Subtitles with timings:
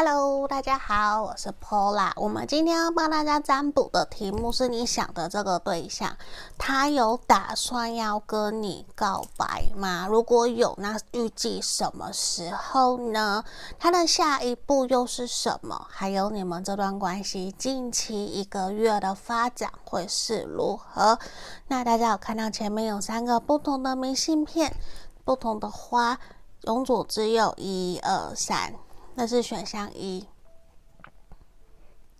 [0.00, 2.12] Hello，大家好，我是 Pola。
[2.14, 6.16] 我们今天要帮大家占卜的题目是：你想的这个对象，
[6.56, 10.06] 他有打算要跟你告白吗？
[10.08, 13.42] 如果有，那预计什么时候呢？
[13.76, 15.88] 他的下一步又是什么？
[15.90, 21.18] 还有你们这段关系近期一个月的发展会是如何？
[21.66, 24.76] 那大家有看到前面有三个不同的明信片，
[25.24, 26.20] 不同的花，
[26.60, 28.74] 永左之右，一二三。
[29.18, 30.28] 那是选项一，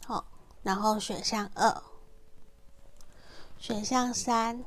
[0.04, 0.24] 好，
[0.64, 1.80] 然后选项二，
[3.56, 4.64] 选项三，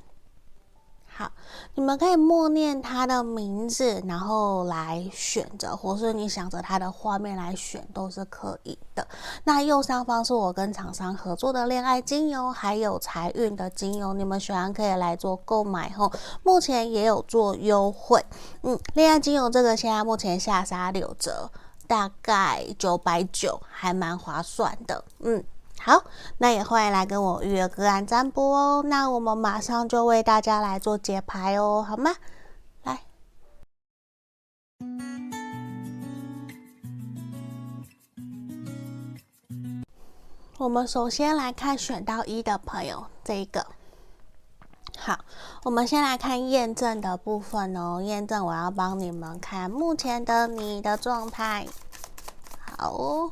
[1.05, 1.29] 好，
[1.75, 9.05] 你们可以默念他的名字，然后来选择，或是你想着他的画面来选，都是可以的。
[9.43, 16.09] 那右上方是我跟厂商合作的恋爱精油，还有财运的精油，你们喜欢可以来做购买后，
[16.43, 18.25] 目前也有做优惠。
[18.61, 21.51] 嗯，恋爱精油这个现在目前下杀六折。
[21.91, 25.03] 大概九百九，还蛮划算的。
[25.19, 25.43] 嗯，
[25.81, 26.01] 好，
[26.37, 28.81] 那也欢迎来跟我预约个案占卜哦。
[28.85, 32.15] 那我们马上就为大家来做解牌哦，好吗？
[32.83, 33.01] 来，
[40.59, 43.67] 我们首先来看选到一的朋友，这一个。
[44.97, 45.19] 好，
[45.63, 48.01] 我们先来看验证的部分哦。
[48.01, 51.67] 验证，我要帮你们看目前的你的状态。
[52.81, 53.31] 好哦，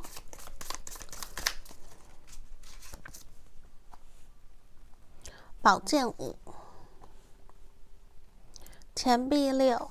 [5.59, 6.36] 宝剑五，
[8.94, 9.89] 钱币六，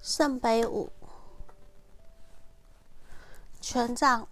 [0.00, 0.90] 圣杯五，
[3.60, 4.28] 权杖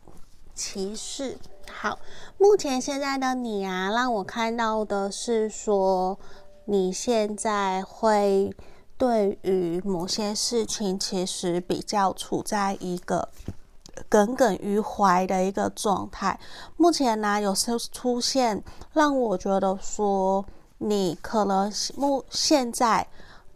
[0.54, 1.36] 骑士。
[1.68, 1.98] 好，
[2.38, 6.20] 目前现在的你啊，让我看到的是说，
[6.66, 8.54] 你现在会
[8.96, 13.28] 对于某些事情，其实比较处在一个
[14.08, 16.38] 耿耿于怀的一个状态。
[16.76, 18.62] 目前呢，有时候出现
[18.92, 20.44] 让我觉得说，
[20.78, 23.06] 你可能目现在。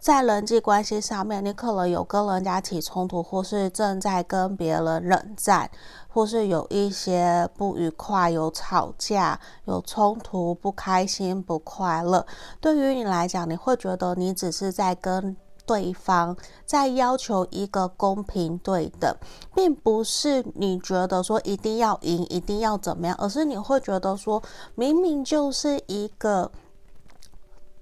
[0.00, 5.68] 在人际关系上面，你可能有跟人家起冲突，或是正在跟别人冷战，
[6.08, 12.24] 或是有一些不愉快，有吵架、有冲突、不开心、不快乐。
[12.60, 19.12] 对于你来讲，你会觉得你只是在跟对方在要求一个公平对等，
[19.54, 24.40] 并不是你觉得说一定要赢，一定要怎么样，而是你会觉得说
[24.76, 26.50] 明明就是一个。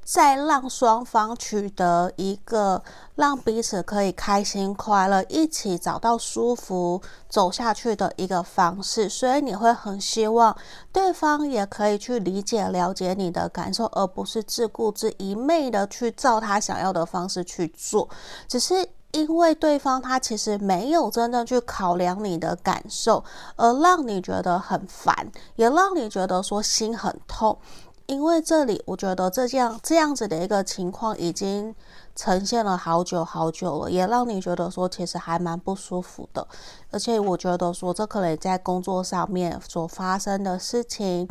[0.06, 2.80] 再让双方取得一个
[3.16, 10.56] 让彼此可以开心快乐，一起找到舒服走下去的一个方式，所以你会很希望
[10.92, 18.08] 对方也可以去理解、了解你的感受，而不是自顾自一昧的去照他想要的方式去做。
[18.46, 23.24] 只是因为对方他其实没有真正去考量你的感受，
[23.56, 27.58] 而让你觉得很烦，也让你觉得说心很痛。
[28.06, 31.74] 因为这里，我觉得这样这样子的一个情况已经
[32.14, 36.46] 呈现了好久好久了，也让你觉得说其实还蛮不舒服的。
[36.90, 41.28] 而且我觉得说这可能在工作上面所发生的事情，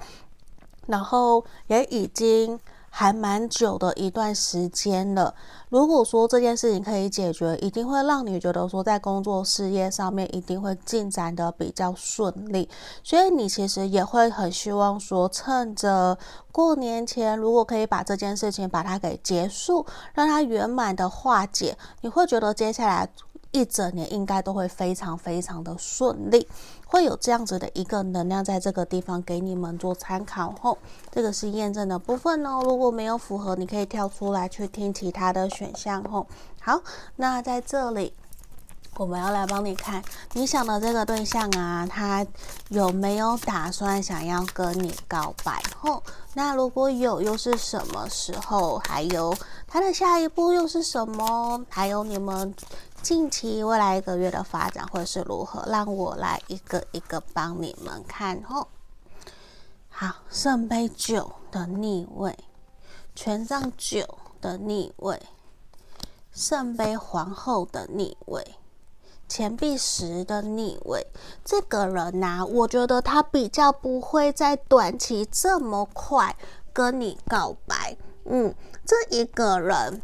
[0.87, 2.59] 然后也已经。
[2.97, 5.35] 还蛮久的一段时间了。
[5.67, 12.69] 如果说这件事情可以解决，一定会让你觉得说在工作事业上面一定会进展得比较顺利。
[13.03, 16.17] 所以你其实也会很希望说，趁着
[16.53, 23.09] 过年前，如果可以把这件事情把它给结束，让它圆满的化解，你会觉得接下来
[23.51, 26.47] 一整年应该都会非常非常的顺利。
[26.95, 30.77] 会有这样子的一个能量在这个地方给你们做参考后，
[31.11, 32.61] 这个是验证的部分哦。
[32.63, 36.25] 如果没有符合，你可以跳出来去听其他的选项后。
[36.61, 36.81] 好，
[37.17, 38.13] 那在这里
[38.95, 40.01] 我们要来帮你看
[40.31, 42.25] 你想的这个对象啊，他
[42.69, 46.01] 有没有打算想要跟你告白后？
[46.33, 48.79] 那如果有，又是什么时候？
[48.85, 49.35] 还有
[49.67, 51.61] 他的下一步又是什么？
[51.67, 52.55] 还有你们。
[53.05, 55.63] 近期未来一个月的发展会是如何？
[55.67, 58.65] 让我来一个一个帮你们看哦。
[59.89, 62.35] 好，圣杯九的逆位，
[63.13, 65.21] 权杖九的逆位，
[66.31, 68.55] 圣杯皇后的逆位，
[69.27, 71.05] 钱币十的逆位。
[71.43, 76.35] 这个人呐、我觉得他比较不会在短期这么快
[76.73, 77.95] 跟你告白。
[78.23, 80.01] 嗯，这一个人。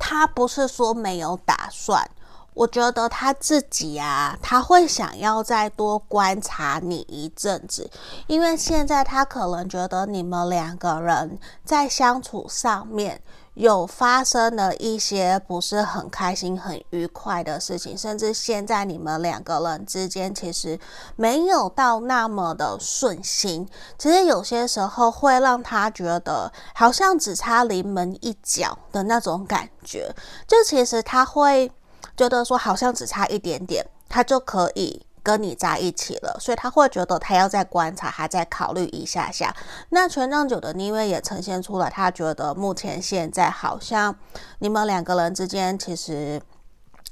[0.00, 2.10] 他不是说没有打算，
[2.54, 7.88] 我觉得他自己啊，他会想要再多观察你一阵子，
[8.26, 13.20] 因为现在他可能觉得你们两个人在相处上面
[13.54, 20.78] 有发生了一些不是很开心、很愉快的事情，甚至现在你们两个人之间其实
[21.16, 23.68] 没有到那么的顺心。
[23.98, 30.14] 其实有些时候会让他觉得好像只差临门一脚的那种感觉，
[30.46, 31.70] 就其实他会
[32.16, 35.04] 觉得说好像只差一点点，他就可以。
[35.22, 39.54] 跟你在一起了，所以他会觉得他要再观察，还在考虑一下下。
[39.90, 44.14] 那权杖九的逆位也呈现出来，他觉得目前现在好像
[44.58, 46.40] 你们两个人之间，其实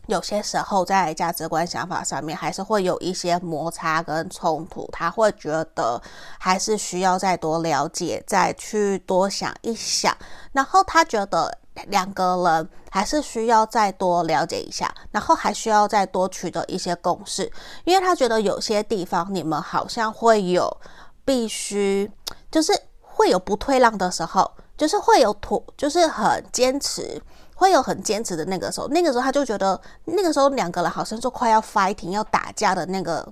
[0.07, 4.89] 有些时候在价值观、想法上面还是会有一些摩擦跟冲突。
[4.93, 6.01] 他会觉得
[6.39, 10.17] 还是需要再多了解，再去多想一想。
[10.53, 11.59] 然后他觉得。
[11.89, 17.51] 两个人还是需要再多了解一下，然后还需要再多取得一些共识，
[17.85, 20.77] 因为他觉得有些地方你们好像会有
[21.25, 22.11] 必须，
[22.51, 27.21] 就是会有不退让的时候，就是会有妥，就是很坚持。
[27.59, 33.27] 会有很坚持的那个时候，那个时候他就觉得那个时候两个人好像就快要 fighting 要打架的那个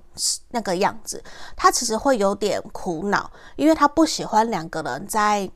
[0.49, 1.23] 那个样子，
[1.55, 5.49] 他其实会有点苦恼，因为他不喜欢两个人在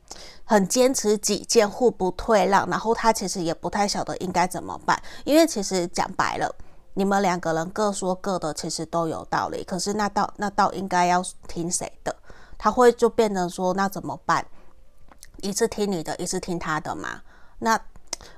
[0.44, 6.50] 很坚持己见、互不退让，然后他其实也不太晓得应该怎么办，因为其实讲白了，
[6.94, 12.16] 你们两个人各说各的，其实都有道理，可是那到那到应该要听谁的？
[12.56, 14.46] 他会就变成说那怎么办？
[15.42, 17.20] 一次听你的，一次听他的嘛？
[17.58, 17.78] 那。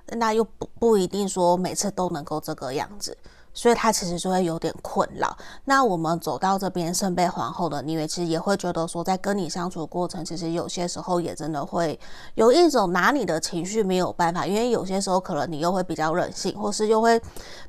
[0.07, 3.17] 那又不不一定说每次都能够这个样子，
[3.53, 5.37] 所以他其实就会有点困扰。
[5.65, 11.99] 那我们走到这边圣杯皇后的逆位，其实也会觉得说，在跟你相处过程，其实有些时候也真的会
[12.35, 17.21] 有一种拿你的情绪没有办法，因为有些时候可能你又会比较任性，或是又会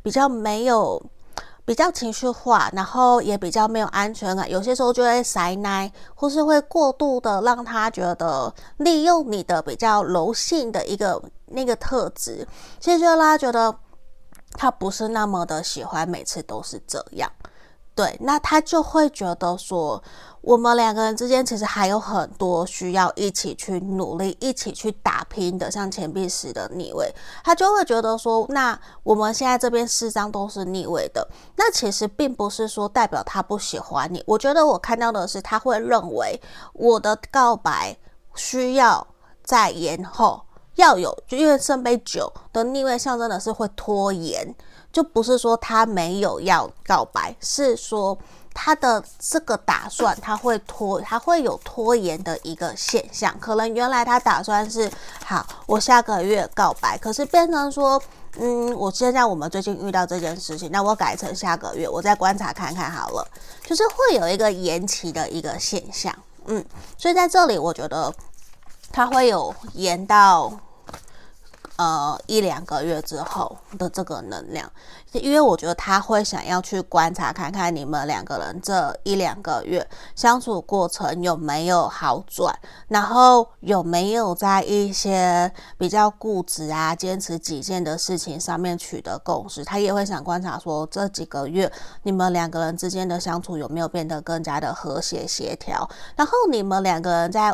[0.02, 1.02] 比较没有。
[1.68, 12.48] 比较情绪化，然后也比较没有安全感，有些时候就会塞奶，或是会过度的让他觉得利用你的比较柔性的一个那个特质，
[12.80, 13.76] 其实就让他觉得
[14.54, 17.32] 他不是那么的喜欢每次都是这样。
[17.94, 20.04] 对，那他就会觉得说，
[20.42, 25.72] 我们两个人之间其实还有很多需要一起去努力、一起去打拼的。
[25.72, 27.10] 像钱币十的逆位，
[27.42, 31.26] 他就会觉得说，那我们现在这边四张都是逆位的，
[31.56, 34.22] 那其实并不是说代表他不喜欢你。
[34.28, 36.38] 我觉得我看到的是，他会认为
[36.74, 37.96] 我的告白
[38.36, 39.08] 需要
[39.42, 40.45] 再延后，
[40.76, 44.56] 要有，就因为圣杯九的逆位象征的是会拖延。
[44.94, 48.18] 就不是说他没有要告白，是说
[48.54, 53.38] 他的这个打算他会拖，他会有拖延的一个现象。
[53.38, 54.90] 可能原来他打算是
[55.26, 58.02] 好，我下个月告白，可是变成说，
[58.38, 63.28] 嗯，我现在我们最近遇到这件事情，那我改成下个月，我再观察看看好了，
[63.66, 66.16] 就是会有一个延期的一个现象。
[66.46, 66.64] 嗯，
[66.98, 68.14] 所以在这里我觉得
[68.94, 70.58] 他会有延到。
[71.78, 74.72] 呃，一两个月之后的这个能量，
[75.12, 79.86] 因为我觉得他会想要去观察看看你们两个人这一两个月
[80.16, 82.58] 相处过程有没有好转，
[82.88, 89.66] 然后有没有在一些比较固执啊、坚持己见的事情上面取得共识。
[89.66, 91.70] 他也会想观察说，这几个月
[92.04, 97.54] 你们两个人之间的相处有没有变得更加的和谐协调，然后你们两个人在。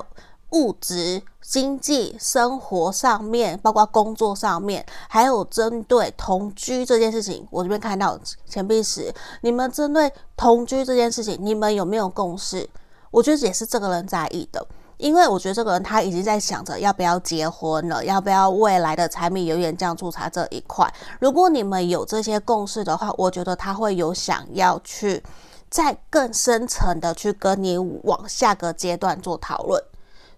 [0.51, 12.69] 物质、经济、生活上面，包括工作上面，还有针对同居这件事情，我这边看到钱币十，你们针对同居这件事情，你们有没有共识？
[13.11, 14.65] 我觉得也是这个人在意的，
[14.97, 20.89] 因为我觉得这个人他已经在想着要不要结婚了，要不要未来的柴米油盐酱醋茶这一块。
[21.19, 25.21] 如果你们有这些共识的话，我觉得他会有想要去
[25.69, 29.81] 再更深层的去跟你往下个阶段做讨论。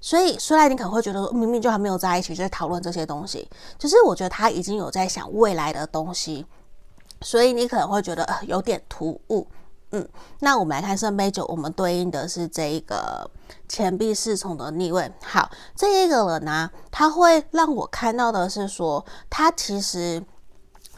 [0.06, 6.46] 所以，虽然你可能会觉得，明明就还没有在一起，就在讨论这些东西，就是我觉得他已经有在想未来的东西，
[7.22, 9.48] 所以你可能会觉得呃有点突兀。
[9.92, 10.06] 嗯，
[10.40, 13.32] 那我们来看圣杯九，我们对应的是这一个
[13.70, 15.10] 钱币侍从的逆位。
[15.24, 20.22] 好，这一个人呢、他会让我看到的是说，他其实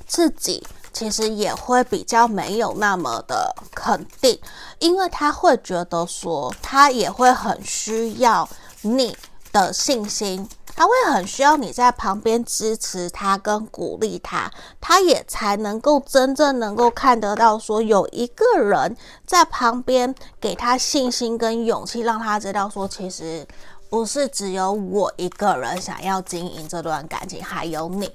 [0.07, 4.39] 自己其实也会比较没有那么的肯定，
[4.79, 8.49] 因为他会觉得说，他也会很需要。
[8.85, 9.17] 你
[9.51, 23.47] 的信心，他会很需要你在旁边支持他跟鼓励他，他也才能够真正能够看得到说有一个人在旁边给他信心跟勇气，让他知道说其实
[23.89, 28.11] 不是只有我一个人想要经营这段感情，还有你。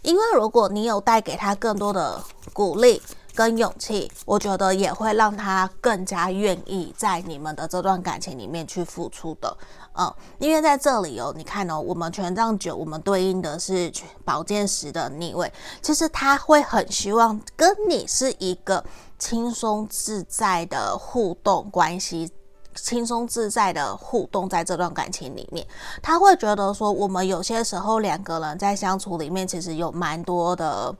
[0.00, 3.02] 因为如果你有带给他更多的鼓励，
[3.34, 9.56] 跟勇气，我觉得也会让他更加愿意在你们的这段感情里面去付出的。
[9.96, 13.92] 嗯，因为在这里哦，你看哦，我们权杖九，我们对应的是
[14.24, 15.52] 宝剑十的逆位。
[15.82, 18.84] 其实他会很希望跟你是一个
[19.18, 22.30] 轻松自在的互动关系，
[22.74, 25.64] 轻松自在的互动在这段感情里面。
[26.02, 30.92] 他会觉得说，我们有些时候两个人在相处里面，其实有蛮多的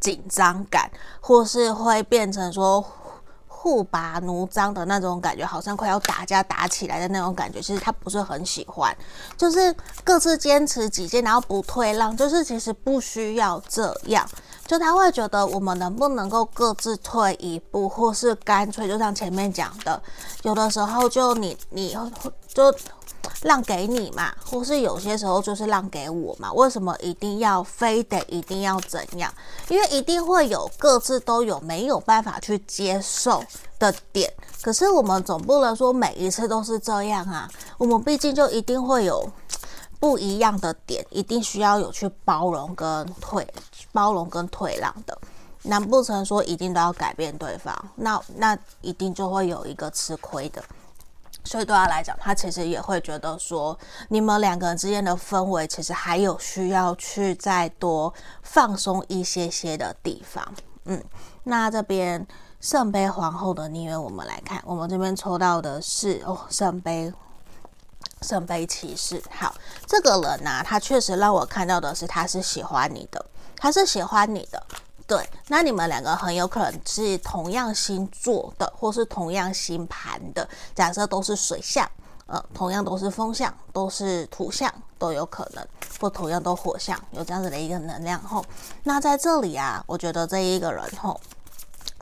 [0.00, 0.90] 紧张感，
[1.20, 2.84] 或是会变成说。
[3.62, 8.96] 互拔弩张的那种感觉，好像快要打架打起来的那种感觉，其实他不是很喜欢，
[9.36, 14.26] 就是各自坚持己见，然后不退让，就是其实不需要这样，
[14.66, 20.02] 就他会觉得我们能不能够各自退一步，或是干脆就像前面讲的，
[20.42, 21.94] 有的时候就你你
[22.48, 22.74] 就。
[23.42, 26.52] 让给你嘛，或是有些时候就是让给我嘛？
[26.52, 29.32] 为什么一定要非得一定要怎样？
[29.68, 33.42] 因为一定会有各自都有没有办法去接受
[33.78, 34.32] 的点。
[34.62, 37.50] 可是我们总不能说每一次都是这样啊。
[37.78, 39.26] 我们毕竟就一定会有
[39.98, 43.46] 不一样的点，一定需要有去包容跟退
[43.92, 45.16] 包容跟退让的。
[45.62, 47.74] 难不成说一定都要改变对方？
[47.96, 50.62] 那那一定就会有一个吃亏的。
[51.44, 53.78] 所以对他来讲，他其实也会觉得说，
[54.08, 60.46] 你们两个人之间的氛围其实还有需要去再多放松一些些的地方。
[60.84, 61.02] 嗯，
[61.44, 62.26] 那这边
[62.60, 67.12] 圣杯皇后的逆位，我们来看，我们这边抽到的是哦，圣杯
[68.22, 69.22] 圣杯骑士。
[69.30, 69.54] 好，
[69.86, 73.24] 这个人呢、他确实让我看到的是，他是喜欢你的，
[73.56, 74.62] 他是喜欢你的。
[75.10, 80.48] 对，那你们两个很有可能是同样星座的，或是同样星盘的。
[80.72, 81.90] 假设都是水象，
[82.26, 85.66] 呃，同样都是风象，都是土象，都有可能，
[86.00, 88.22] 或同样都火象，有这样子的一个能量。
[88.22, 88.44] 后，
[88.84, 91.20] 那在这里啊，我觉得这一个人后。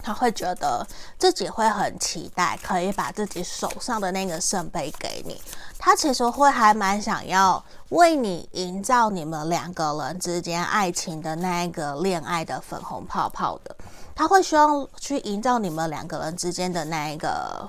[0.00, 0.86] 他会觉得
[1.18, 5.42] 自己会很期待，可以把自己手上的那个圣杯给你。
[5.88, 13.74] 他其实会还蛮想要为你营造你们两个人之间爱情的那一个恋爱的粉红泡泡的。
[14.14, 17.66] 他会希望去营造你们两个人之间的那一个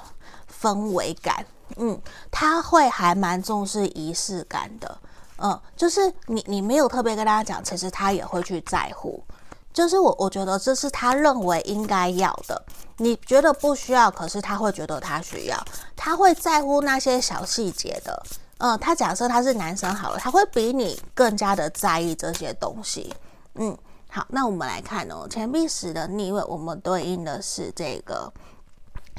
[0.61, 1.45] 氛围感。
[1.77, 1.97] 嗯，
[2.29, 4.97] 他会还蛮重视仪式感的。
[5.37, 9.23] 嗯，就是你你没有特别跟大家讲，其实他也会去在乎。
[9.71, 12.61] 就是我，我觉得这是他认为应该要的。
[12.97, 15.57] 你觉得不需要，可是他会觉得他需要，
[15.95, 18.21] 他会在乎那些小细节的。
[18.57, 23.13] 嗯，他假设他是男生好了，他会比你更加的在意这些东西。
[23.55, 23.77] 嗯，
[24.09, 28.29] 好，那我们来看哦，钱币十的逆位，我们对应的是这个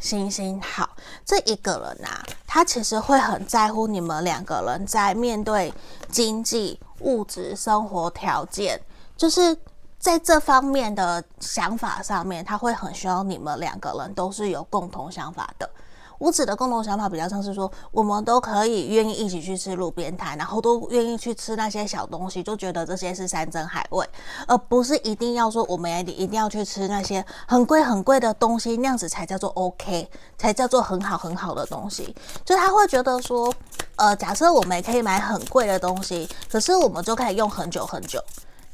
[0.02, 0.60] 星星。
[0.60, 0.90] 好，
[1.24, 5.72] 这一个人啊，他其实会很在乎你们两个人在面对
[6.10, 8.78] 经济、物质、生活条件，
[9.16, 9.56] 就是。
[10.00, 15.68] 在这方面的想法上面，他会很希望你们两个人都是有共同想法的。
[16.16, 24.06] 我指的共同想法比较像是说，我们都可以愿意一起去吃路边摊，然后都愿意去吃那些小东西，就觉得这些是山珍海味，
[24.46, 32.14] 而不是一定要说我们也一定要去吃那些很贵很贵的东西，那样子才叫做 OK，才叫做很好很好的东西。
[32.44, 33.52] 就他会觉得说，
[33.96, 38.22] 呃，假设我们也可以买很贵的东西，可是我们就可以用很久很久。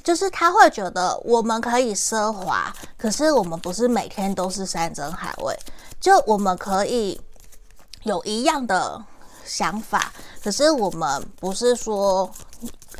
[0.06, 5.52] 就是他会觉得我们可以奢华，可是我们不是每天都是山珍海味。
[6.00, 7.20] 就我们可以
[8.04, 9.04] 有一样的
[9.44, 12.30] 想法，可是我们不是说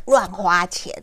[0.07, 0.93] 乱花钱。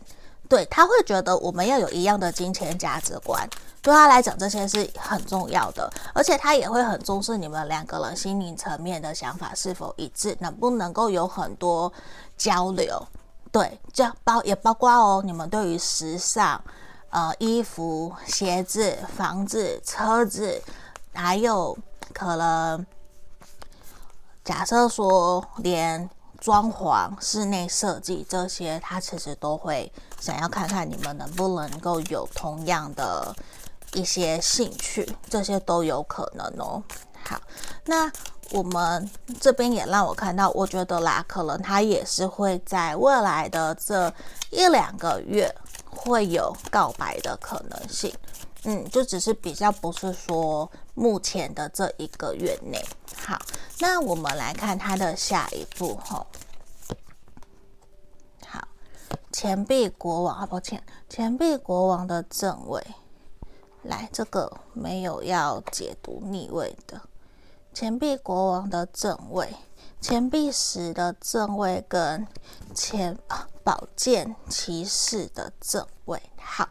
[0.47, 3.49] 对，他会觉得我们要有一样的金钱价值观，
[3.81, 11.91] 对他来讲这些是很重要的，而且他也会很重视你们两个人心灵层面的想法是否一致，能不能够有很多
[12.37, 13.07] 交流。
[13.55, 16.61] 对，这包也包括哦，你们对于时尚，
[17.09, 20.61] 呃，衣服、鞋子、房子、车子，
[21.13, 21.77] 还有
[22.13, 22.85] 可能，
[24.43, 33.33] 假设说连装潢、室内设计这些，他其实都会想要看看你们能不能够有同样的
[33.93, 36.83] 一些兴趣，这些都有可能哦。
[37.23, 37.39] 好，
[37.85, 38.11] 那。
[38.51, 39.09] 我们
[39.41, 44.13] 这边也让我看到，我觉得啦，可能他也是会在未来的这
[44.51, 45.53] 一两个月
[45.89, 48.13] 会有告白的可能性，
[48.63, 52.81] 嗯，就只是比较不是说目前的这一个月内。
[53.17, 53.37] 好，
[53.79, 56.25] 那我们来看他的下一步哈。
[58.45, 58.67] 好，
[59.31, 62.85] 钱币国王啊，抱歉，钱币国王的正位，
[63.81, 67.01] 来，这个没有要解读逆位的。
[67.75, 69.53] 钱币国王的正位，
[69.99, 72.25] 钱币十的正位跟
[72.73, 76.21] 钱啊宝剑骑士的正位。
[76.41, 76.69] 好，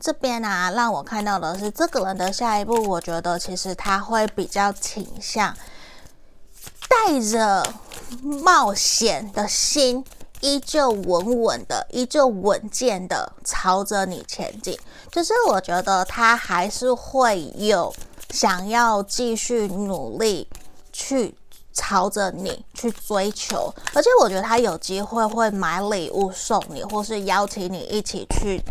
[0.00, 5.54] 这边呢、啊，让我看到的是这个人的下一步，我觉得其实他会比较倾向
[6.88, 7.62] 带着
[8.22, 10.02] 冒险的心。
[10.42, 14.78] 依旧稳稳的，依旧稳健的朝着你前进。
[15.10, 17.92] 就是我觉得他还是会有
[18.30, 20.48] 想要继续努力
[20.92, 21.34] 去
[21.72, 28.62] 朝着你去追求，而且我觉得他有机会会买礼物送你，或是邀请你一起去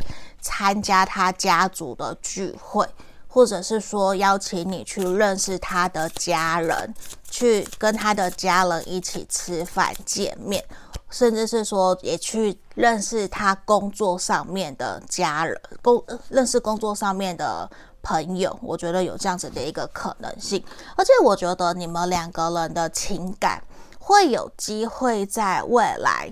[0.41, 2.87] 参加他家族的聚会，
[3.27, 6.93] 或者是说邀请你去认识他的家人，
[7.29, 10.63] 去跟他的家人一起吃饭见面。
[11.11, 17.69] 甚至是说，也去认识他工作上面的家人，工认识工作上面的
[18.05, 20.63] 朋友，我觉得有这样子的一个可能性。
[20.95, 23.59] 而且，我觉得你们两个人的情感
[23.97, 26.31] 会有机会在未来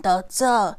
[0.00, 0.78] 的这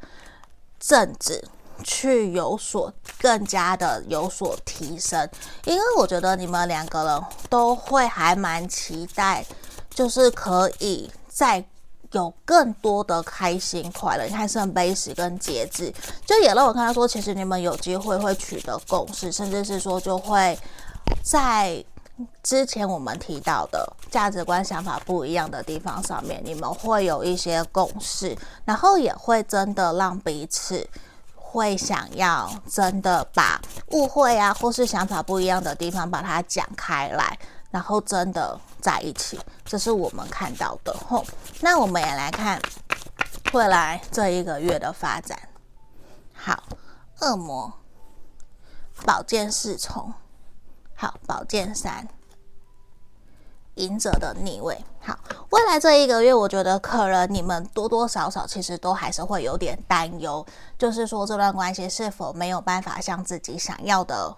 [0.79, 1.49] 阵子
[1.83, 5.29] 去有所更加的有所提升，
[5.65, 9.45] 因为我觉得你们两个人都会还蛮期待，
[9.89, 11.65] 就是可以在。
[12.11, 15.93] 有更多的开心快乐，你看圣杯十跟节制，
[16.25, 20.57] 就也让我看到说，其实你们有机会会取得共识，甚至是说就会
[21.23, 21.83] 在
[22.41, 28.35] 之前我们提到的价值观、想法不一样的地方上面，你们会有一些共识，
[28.65, 30.85] 然后也会真的让彼此
[31.35, 33.61] 会想要真的把
[33.91, 37.37] 误会啊，或是想法不一样的地方把它讲开来。
[37.71, 40.91] 然后真的在一起，这是我们看到的。
[41.07, 41.23] 吼，
[41.61, 42.59] 那我们也来看
[43.53, 45.37] 未来这一个月的发展。
[46.33, 46.63] 好，
[47.21, 47.71] 恶魔，
[49.05, 50.13] 宝剑侍从，
[50.95, 52.07] 好，宝剑三，
[53.75, 54.83] 隐者的逆位。
[55.01, 55.19] 好，
[55.51, 60.45] 未来这一个月，我觉得可能你们多多少少其实都还是会有点担忧，
[60.77, 64.35] 就是说这段关系是否没有办法像自己想要的。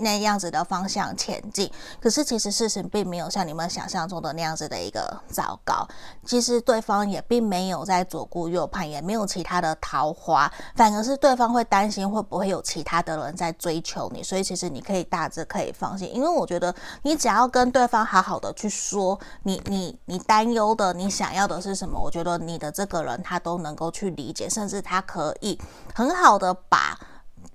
[0.00, 5.86] 那样子的方向前进，可是其实事情并没有像你们想象中的那样子的一个糟糕。
[6.24, 14.22] 其实对方也并没有在左顾右盼，也没有其他的桃花，反而是对方会担心会不会有其他的人在追求你。
[14.22, 25.60] 所以其实你可以大致可以放心，因为我觉得你只要跟对方好好的去说你你你担忧的，你想要的是什么，我觉得你的这个人他都能够去理解，甚至他可以
[25.94, 26.98] 很好的把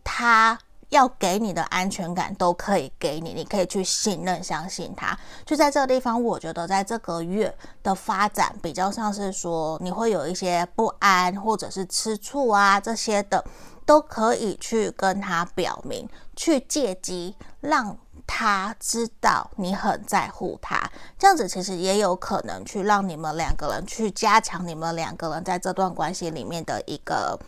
[0.03, 0.59] 他。
[0.89, 5.17] 要给你的安全感都可以给你，你可以去信任、相信他。
[5.45, 13.43] 就在这个地方，我觉得在这个月的发展比较像是说，你会有一些不安或者是吃醋啊这些的，
[13.85, 20.89] 都可以去跟他表明，去借机让他知道你很在乎他。
[21.17, 27.39] 这样子其实也有可能去让你们两个人去加强你们两个人在这段关系里面的一个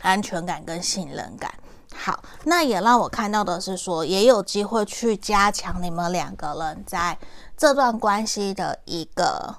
[0.00, 1.52] 安全感跟信任感。
[1.94, 7.16] 好，那也让我看到的是说，也有机会去加强你们两个人在
[7.56, 9.56] 这段关系的一个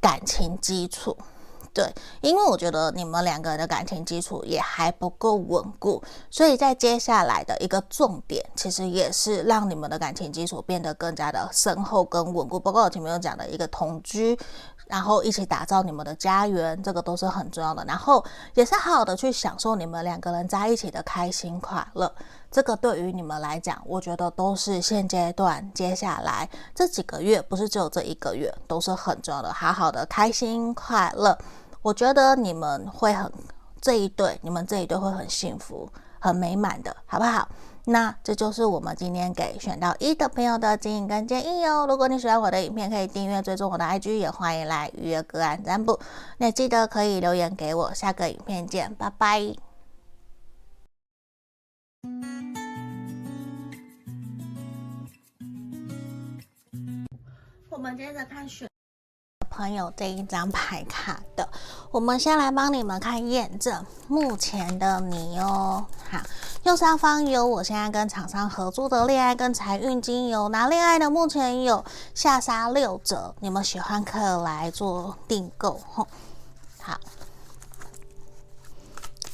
[0.00, 1.16] 感情基础。
[1.72, 12.58] 对，因为我觉得你们两个人的感情基础也还不够稳固，所以在接下来的一个重点，其实也是让你们的感情基础变得更加的深厚跟稳固。
[12.58, 14.36] 包括我前面有讲的一个同居，
[14.90, 17.84] 然后一起打造你们的家园，这个都是很重要的。
[17.84, 18.24] 然后
[18.54, 22.12] 也是好好的去享受你们两个人在一起的开心快乐。
[22.50, 29.52] 这个对于你们来讲，我觉得都是现阶段接下来这几个月，不是只有这一个月，都是很重要的。
[29.52, 31.38] 好好的开心快乐。
[31.80, 33.32] 我觉得你们会很
[33.80, 35.88] 这一对，你们这一对会很幸福、
[36.20, 37.48] 很美满的，好不好？
[37.86, 41.86] 那这就是我们今天给选到一的朋友的指引跟建议哦。
[41.88, 45.98] 如果你喜欢我的影片，可以订阅、追踪我的 IG，也欢迎来预约个案占卜。
[46.36, 49.56] 那记得可以留言给我，下个影片见，拜拜。
[57.70, 58.68] 我们接着看选。
[59.60, 61.46] 朋友这一张牌卡的，
[61.90, 65.84] 我们先来帮你们看验证目前的你哦。
[66.10, 66.18] 好，
[66.62, 76.08] 右上方有我现在跟厂商合作的恋爱跟财运精油，拿恋爱的目前有下杀六折，你们喜欢可以来做订购吼。
[76.80, 76.98] 好，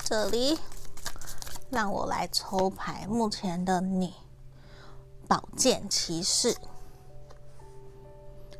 [0.02, 0.58] 这里
[1.70, 4.12] 让我来抽牌，目前的你，
[5.28, 6.56] 宝剑骑士，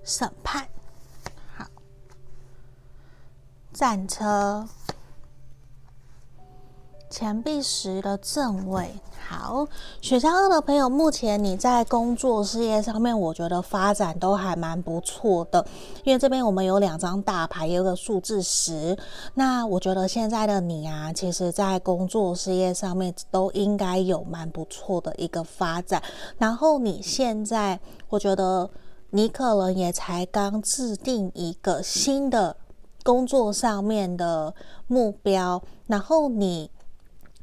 [0.05, 0.69] 审判。
[3.77, 4.67] 战车，
[7.11, 8.89] 钱币十的正位，
[9.29, 9.69] 好，
[10.01, 15.63] 选项二的朋友，目前你在工作事业上面，我觉得发展都还蛮不错的。
[16.05, 18.97] 因为这边我们有两张大牌，有个数字十。
[19.35, 26.03] 那我觉得现在的你啊，其实在工作事业上面都应该有蛮不错的一个发展。
[26.39, 28.71] 然后你现在，我觉得
[29.11, 32.57] 你可能也才刚制定一个新的
[33.07, 34.53] 工作上面的
[34.87, 36.69] 目标，然后你。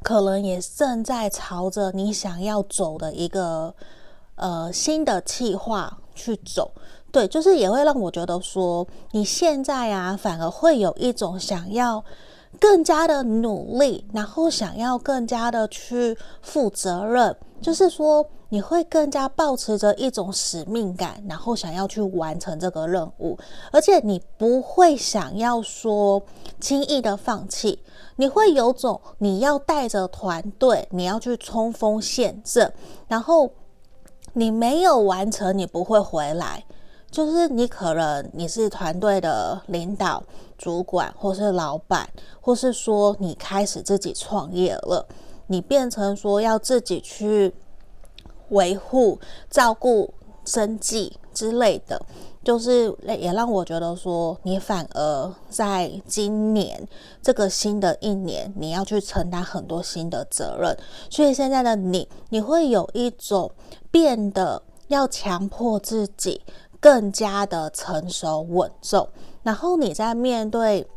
[0.05, 3.73] 可能也正在朝着你想要走的一个
[4.35, 6.73] 呃新的计划去走，
[7.09, 12.03] 对，就是也会让我觉得说，你现在啊，反而会有一种想要
[12.59, 23.37] 更加的努力，然后想要更加的去负责任，就是说你会更加抱持着一种使命感，然后想要去完成这个任务，
[23.71, 26.21] 而且你不会想要说
[26.59, 27.79] 轻易的放弃。
[28.15, 32.71] 你会有种你要带着团队，你要去冲锋陷阵，
[33.07, 33.49] 然后
[34.33, 36.63] 你没有完成，你不会回来。
[37.09, 40.23] 就是你可能你是团队的领导、
[40.63, 45.05] 主管，或是老板，或是说你开始自己创业了，
[45.47, 47.53] 你变成说要自己去
[48.47, 50.13] 维护、照顾
[50.45, 52.01] 生计之类的。
[52.45, 56.87] 就是也让我觉得说，你反而在今年
[57.21, 60.77] 这个新的一年，你要去承担很多新的责任。
[61.09, 63.51] 所以现在的你，你会有一种
[63.91, 66.41] 变得要强迫自己
[66.79, 69.07] 更加的成熟稳重。
[69.43, 70.87] 然后你在面对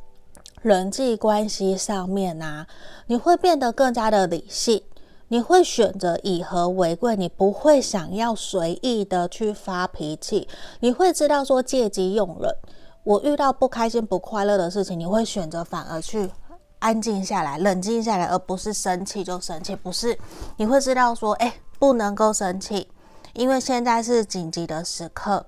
[0.62, 2.66] 人际关系上面啊，
[3.06, 4.82] 你会变得更加的理性。
[5.28, 10.46] 你会选择以和为贵，你不会想要随意的去发脾气，
[10.78, 12.54] 你会知道说借机用人。
[13.02, 16.30] 我遇到不开心、不快乐的事情，你会选择反而去
[16.78, 19.74] 安静下来、冷静下来，而不是生气就生气。
[19.74, 20.16] 不是，
[20.58, 22.88] 你会知道说，哎，不能够生气，
[23.34, 25.44] 因为现在是紧急的时刻，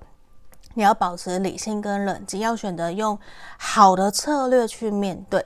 [0.79, 3.19] 你要保持理性跟冷静，要选择用
[3.59, 5.45] 好的策略去面对。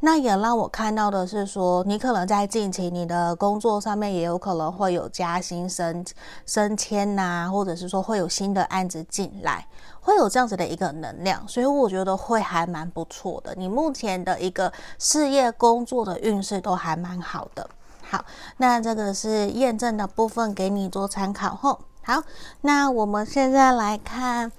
[0.00, 6.04] 那也让我看到的是说，你可能在近期你的工作上面也有可能会有加薪升
[6.44, 9.64] 升迁呐，或者是说会有新的案子进来，
[10.00, 13.54] 会有这样子的一个能量，所以我觉得会还蛮不错的。
[13.56, 17.70] 你目前的一个事业工作的运势都还蛮好的。
[18.02, 18.24] 好，
[18.56, 21.78] 那这个是验证的部分，给你做参考后。
[22.02, 22.20] 好，
[22.62, 24.50] 那我们现在来看。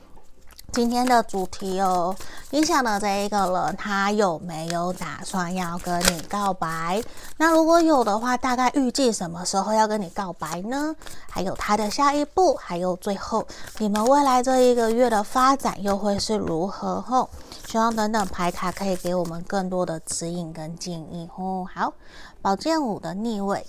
[0.74, 2.16] 今天的主题哦，
[2.50, 7.00] 你想的这一个人，他有没有打算要跟你告白？
[7.38, 10.96] 那如果有的话，大概预计什么时候要跟你告白呢？
[11.30, 13.46] 还有他的下一步，还有最后
[13.78, 17.00] 你们未来这一个月的发展又会是如何？
[17.02, 17.30] 吼，
[17.68, 21.68] 希望等等牌卡可以给我们更多的指引跟建议哦。
[21.72, 21.94] 好，
[22.42, 23.64] 宝剑五的逆位，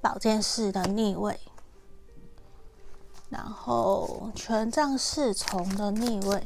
[0.00, 1.40] 宝剑四的逆位。
[3.30, 6.44] 然后权杖侍从的逆位，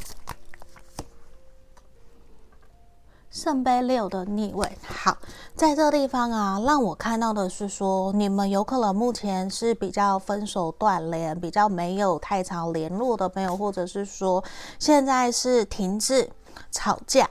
[3.30, 4.76] 圣杯六的逆位。
[4.86, 5.16] 好，
[5.56, 14.44] 在这个地方啊，让我看到的是说，你们有可能目前是比较分手断联，比较没有太常联络的朋友，或者是说
[14.78, 16.30] 现在是停滞
[16.70, 17.30] 吵架。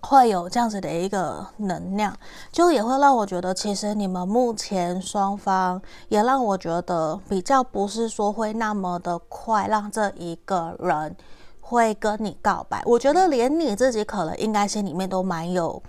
[0.00, 2.16] 会有这样子的一个能量，
[2.50, 11.14] 就也会让我觉得，其实你们目前双方也让我觉得比较不是说会那么的快，让这一个人
[11.60, 12.82] 会跟你告白。
[12.86, 15.82] 我觉得连你自己可能应该心里面都蛮有，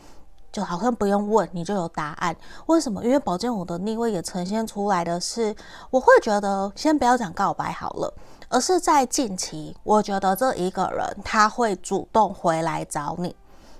[0.51, 2.35] 就好像不用问你就有答案。
[2.65, 3.03] 为什么？
[3.05, 5.55] 因为宝剑五的逆位也呈现出来的是，
[5.91, 8.13] 我会觉得先不要讲告白好了，
[8.49, 13.33] 而是在近期，我觉得这一个人他会主动回来找你。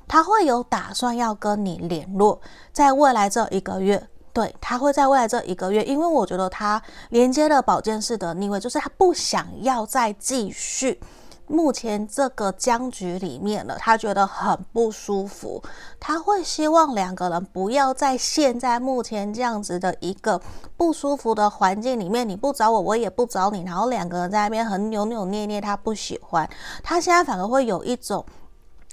[0.08, 2.40] 他会有打算要跟你联络，
[2.72, 11.02] 在未来这一个月，对，他会在未来这一个月，因为我觉得他连接了宝剑四的逆位，就是他不想要再继续
[11.48, 15.62] 目前这个僵局里面了，他觉得很不舒服，
[16.00, 20.42] 他会希望两个人不要在现在目前这样子的一个
[20.78, 26.50] 不舒服的环境里面，你不找我，我也不找你，然后两个人在那边很扭扭捏捏，他不喜欢，
[26.82, 28.26] 他现在反而会有一种。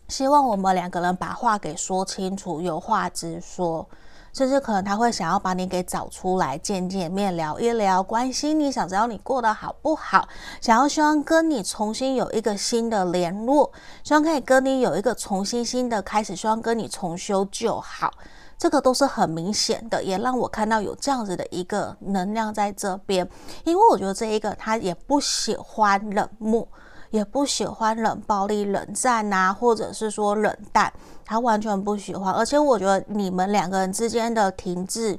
[0.08, 3.88] 希望我们两个人把话给说清楚，有话直说，
[4.32, 10.28] 甚至可能他会想要把你给找出来，见见面，聊一聊，关心你，想知道你过得好不好，
[10.60, 18.12] 想要希望跟你重新有一个新的联络，希望可以跟你有一个重新新的开始，希望跟你重修旧好，
[18.58, 23.28] 这个都是很明显的，也让我看到有这样子的一个能量在这边，
[23.64, 26.68] 因为我觉得这一个他也不喜欢冷漠。
[27.14, 30.92] 也不喜欢冷暴力、冷战啊，或者是说冷淡，
[31.24, 32.34] 他完全不喜欢。
[32.34, 35.16] 而且我觉得你们两个人之间的停滞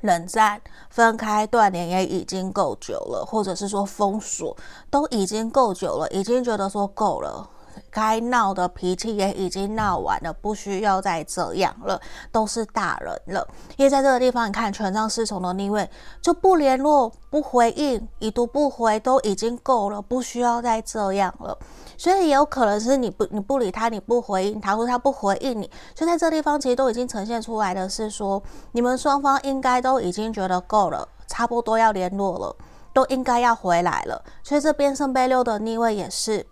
[0.00, 4.56] 冷战、分开、断联也已经够久了，或者是说封锁
[4.88, 7.46] 都已经够久了，已经觉得说够了。
[7.90, 13.46] 该闹的脾气也已经闹完了，不需要再这样了，都是大人了。
[13.76, 15.88] 因为在这个地方，你看权杖侍从的逆位
[16.20, 21.56] 就不联络、不回应、已读不回，都已经够了，不需要再这样了。
[21.96, 25.70] 所以也有可能是你不你不理他，你不回应他，或他不回应你。
[25.94, 32.56] 所以在这地方，其实都已经呈现出来的是说，你们双方应该都已经觉得够了，差不多要联络了，
[32.92, 34.24] 都应该要回来了。
[34.42, 36.46] 所以这边圣杯六的逆位也是。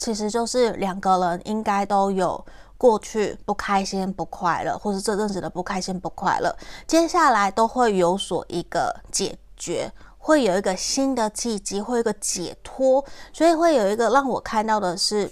[0.00, 2.42] 其实就是两个人应该都有
[2.78, 15.30] 过去不开心、不快乐，或是这阵子的不开心、不快乐，接下来都会有所一个解决，会有一个新的契机，会有一个解脱，所以会有一个让我看到的是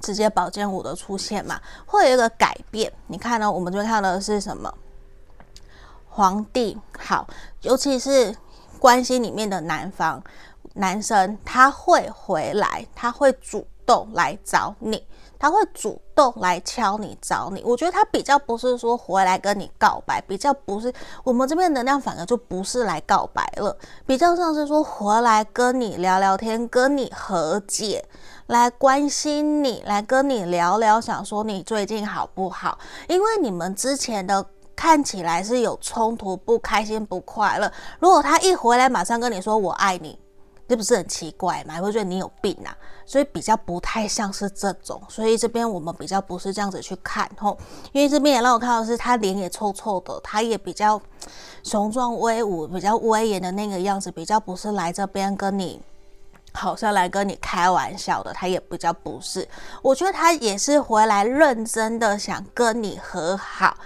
[0.00, 2.92] 直接宝剑五的出现嘛，会有一个改变。
[3.06, 3.50] 你看呢？
[3.50, 4.74] 我们这边看到的是什么？
[6.08, 6.76] 皇帝。
[6.98, 7.24] 好，
[7.60, 8.34] 尤其是
[8.80, 10.20] 关系里面的男方
[10.72, 13.64] 男生，他会回来，他会主。
[13.86, 15.06] 动来找你，
[15.38, 17.62] 他会主动来敲你找你。
[17.64, 20.92] 我觉得他比较不是说回来跟你告白，比较不是
[21.22, 28.04] 我们这边能量反而就不是来告白了，比较像是说回来跟你聊聊天，跟你和解，
[28.46, 32.78] 来关心你，来跟你聊聊，想说你最近好不好？
[33.08, 34.44] 因为你们之前的
[34.74, 37.70] 看起来是有冲突、不开心、不快乐。
[38.00, 40.18] 如果他一回来马上跟你说我爱你。
[40.66, 41.80] 这不是很奇怪吗？
[41.80, 42.74] 会觉得你有病啊，
[43.04, 47.56] 所以比较不太像是这种，所以这边我们比较不是这样子去看吼，
[47.92, 51.00] 因为这边也让我看到是他脸也臭臭的，他也比较
[51.62, 55.80] 雄壮威武、比较威严的那个样子，比较不是来这边跟你
[56.52, 59.46] 好像来跟你开玩笑的，他也比较不是，
[59.82, 63.76] 我觉得他也是回来认真的想跟你和好。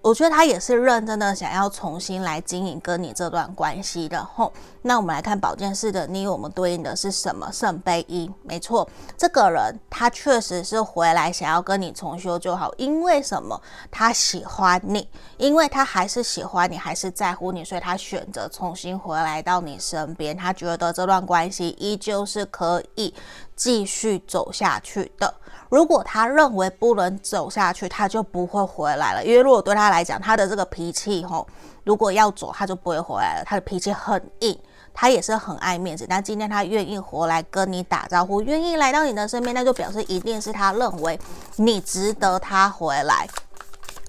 [0.00, 4.52] 我觉得他也是认真的想要重新来经营跟你这段关系的吼。
[4.82, 7.50] 那我们来看宝剑四的逆，我们对应的是什么？
[7.52, 13.60] 圣杯一，没错，这个人他确实是回来想要跟你重修旧好，因为什么？
[13.90, 15.06] 他喜欢你，
[15.36, 20.34] 因为他还是喜欢你，还是在乎你，所以他选择重新回来到你身边。
[20.36, 23.12] 他觉得这段关系依旧是可以
[23.56, 25.34] 继续走下去的。
[25.68, 29.24] 如果他认为不能走下去，他就不会回来了。
[29.24, 31.46] 因为如果对他来讲，他的这个脾气吼，
[31.84, 33.44] 如果要走，他就不会回来了。
[33.44, 34.58] 他的脾气很硬，
[34.94, 36.06] 他也是很爱面子。
[36.08, 41.18] 但今天他愿意回来跟你打招呼，愿意来到你的身边，那就表示一定是他认为
[41.56, 43.28] 你值得他回来。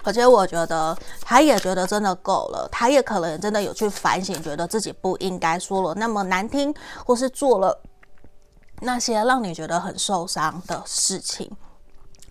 [0.02, 7.78] 而且我觉得他也觉得真的够了，他也可能真的有去反省，觉得自己不应该说了那么难听，或是做了。
[8.80, 11.50] 那些让你觉得很受伤的事情，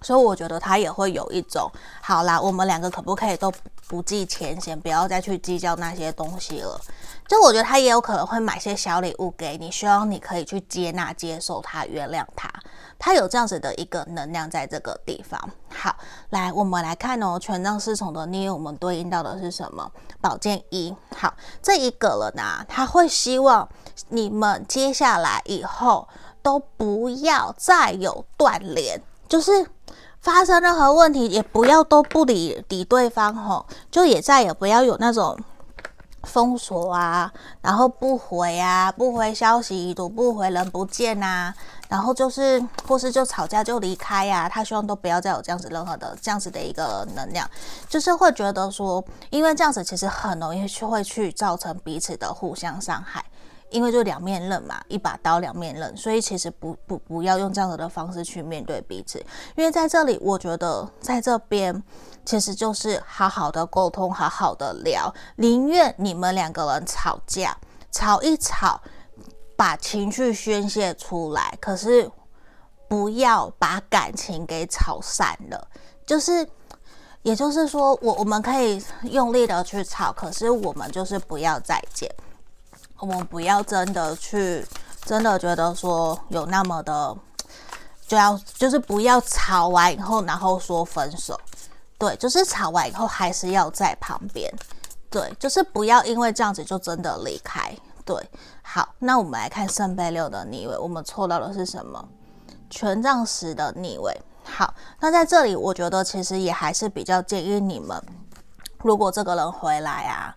[0.01, 1.69] 所以我觉得他也会有一种，
[2.01, 3.51] 好啦，我们两个可不可以都
[3.87, 6.79] 不计前嫌，不要再去计较那些东西了？
[7.27, 12.49] 就我觉得他也有可能会买些小礼物给你，希望你可以去接纳、接受他、原谅他。
[12.97, 15.39] 他有这样子的一个能量在这个地方。
[15.69, 15.95] 好，
[16.31, 19.91] 来，我们来看哦，权杖侍从的逆，我们对应到的是什么？
[20.19, 20.95] 宝剑一。
[21.15, 23.69] 好，这一个了呢，他会希望
[24.09, 26.07] 你们接下来以后。
[26.49, 29.67] 都不要再有断联，就是
[30.19, 35.37] 发生任何问题也不要都不理理对方吼，就也再也不要有那种
[36.23, 37.31] 封锁啊，
[37.61, 41.53] 然后不回啊，不回消息，已读不回，人不见啊，
[41.87, 47.47] 然后就是或是就吵架就离开呀、啊，他希望都不要再有这样子任何的这样子的一个能量，
[47.87, 53.23] 就是会觉得说，因为这样子其实很容易去会去造成彼此的互相伤害。
[53.69, 59.19] 因为就两面刃嘛，一把刀两面刃，所以其实不不不要用这样子的方式去面对彼此。
[59.55, 61.83] 因为在这里，我觉得在这边
[62.25, 67.57] 其实就是好好的沟通，好好的聊，宁愿你们两个人吵架，
[67.91, 68.81] 吵一吵，
[69.55, 72.09] 把情绪宣泄出来，可是
[72.87, 75.67] 不要把感情给吵散了。
[76.05, 76.47] 就是，
[77.21, 82.09] 也就是说，我我们可以用力的去吵，可是我们就是不要再见。
[82.99, 84.65] 我们不要真的去，
[85.05, 87.15] 真的觉得说有那么的，
[88.05, 91.39] 就要就是不要吵完以后，然后说分手。
[91.97, 94.53] 对，就是吵完以后还是要在旁边。
[95.09, 97.73] 对，就是不要因为这样子就真的离开。
[98.05, 98.15] 对，
[98.61, 102.03] 好，那我们来看圣杯六的逆位，我们抽到的是什么？
[102.69, 104.13] 权杖十的逆位。
[104.43, 108.01] 好，那在这里我觉得其实也还是比较建议你们，
[108.79, 110.35] 如果这个人回来啊。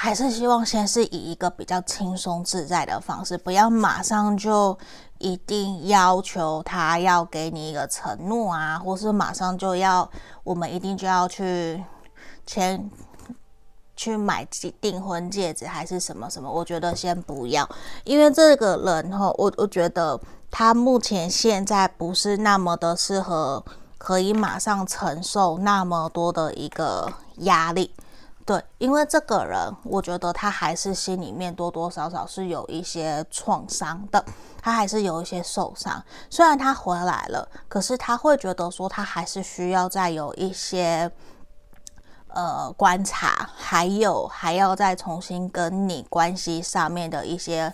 [0.00, 4.78] 还是希望先是以一个比较轻松自在的方式，不要马上就
[5.18, 10.08] 一定要求他要给你一个承诺啊，或是马上就要
[10.44, 11.82] 我们一定就要去
[12.46, 12.88] 签
[13.96, 14.46] 去买
[14.80, 17.68] 订婚戒指还是什么什么，我觉得先不要，
[18.04, 23.64] 因为这个人哈，我我觉得他目前现在不是那么的适合，
[23.98, 27.92] 可以马上承受那么多的一个压力。
[28.48, 34.24] 对，因为这个人，我觉得他还是心里面多多少少是有一些创伤的，
[34.62, 36.02] 他还是有一些受伤。
[36.30, 41.12] 虽然他回来了，可是他会觉得说，他还是需要再有一些
[42.28, 47.70] 呃观察，还有还要再重新跟你关系上面的一些。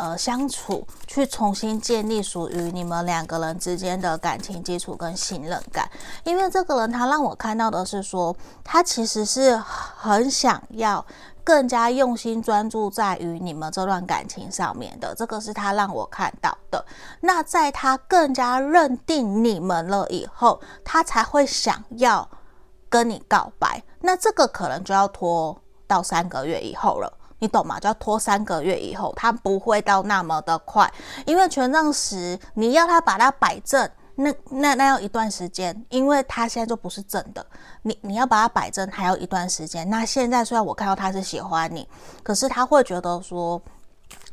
[0.00, 5.90] 呃，相处去重新建立属于你们两个人之间的感情基础跟信任感，
[6.24, 8.34] 因为这个人他让我看到的是说，
[8.64, 11.04] 他其实是很想要
[11.44, 16.82] 更加用心专注在于你们这段感情上面的，这个是他让我看到的。
[17.20, 22.26] 那在他更加认定你们了以后，他才会想要
[22.88, 25.54] 跟你告白，那这个可能就要拖
[25.86, 27.19] 到三个月以后了。
[27.40, 27.80] 你懂吗？
[27.80, 30.90] 就要拖三个月以后，他不会到那么的快，
[31.26, 37.44] 因为权杖十，你要他把它摆正，那那那要一段时间，因为他现在就不是正的，
[37.82, 39.88] 你你要把它摆正还要一段时间。
[39.88, 41.88] 那现在虽然我看到他是喜欢你，
[42.22, 43.60] 可是他会觉得说，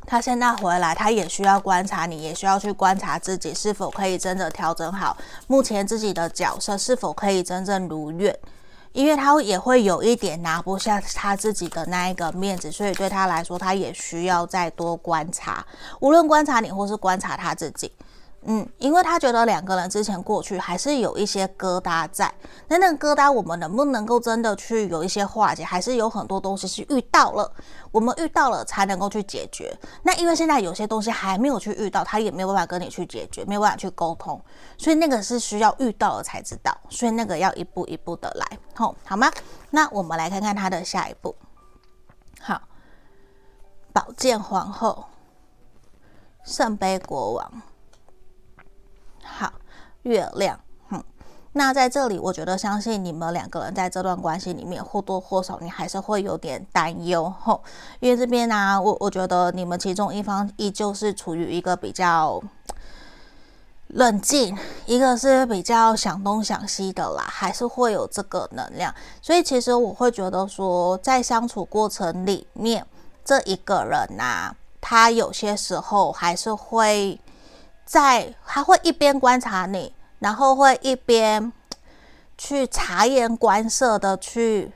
[0.06, 5.16] 他现在回来，他也需要观察你，也需要去观察自己是否可以真的调整好
[5.46, 8.38] 目前自己的角色，是否可以真正如愿。
[8.98, 15.64] 因为他也会有一点拿不下他自己的那一个面子，所以对他来说，他也需要再多观察，
[16.00, 17.92] 无论观察你或是观察他自己。
[18.50, 22.32] 嗯，因为他觉得两个人之前过去还是有一些疙瘩在，
[22.68, 27.52] 那那个疙瘩我们能不能够真的去有一些化解，还是有很多东西是遇到了，
[27.90, 29.78] 我们遇到了才能够去解决。
[30.02, 34.42] 那因为现在有些东西还没有去遇到，他也没有办法跟你去解决，没有办法去沟通，
[34.78, 39.30] 所以那个是需要遇到了才知道，所以那个要一步一步的来，吼，好吗？
[39.68, 41.36] 那我们来看看他的下一步。
[42.40, 42.58] 好，
[43.92, 45.04] 宝剑皇后，
[46.44, 47.62] 圣杯国王。
[49.30, 49.52] 好，
[50.02, 50.58] 月亮，
[50.90, 51.04] 嗯，
[51.52, 57.62] 那在这里，我觉得相信你们两个人在这段关系里面或多或少，你还是会有点担忧吼，
[58.00, 62.42] 因为这边呢、啊，我我觉得你们其中一方依旧是处于一个比较
[63.88, 72.84] 冷静，一个是比较想东想西的啦，还是会有这个能量，所以其实我会觉得说，在相处过程里面，
[73.24, 77.20] 这一个人呐、他有些时候还是会。
[77.88, 81.50] 在，他会一边观察你，然后会一边
[82.36, 84.70] 去察言观色的去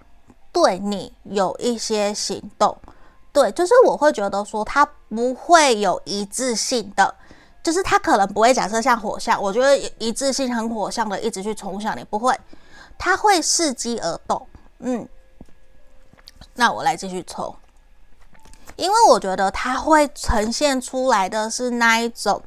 [0.51, 2.75] 对你有一些行动。
[3.31, 7.15] 对，就是我会觉得说他不会有一致性的，
[7.63, 12.35] 就是他可能不会假设像火象，我觉得一致性很火象的一直去冲向你，不会，
[12.97, 14.47] 他会伺机而动。
[14.79, 15.07] 嗯，
[16.55, 17.55] 那我来继续抽，
[18.77, 22.43] 因为我觉得他会呈现出来的是那一种。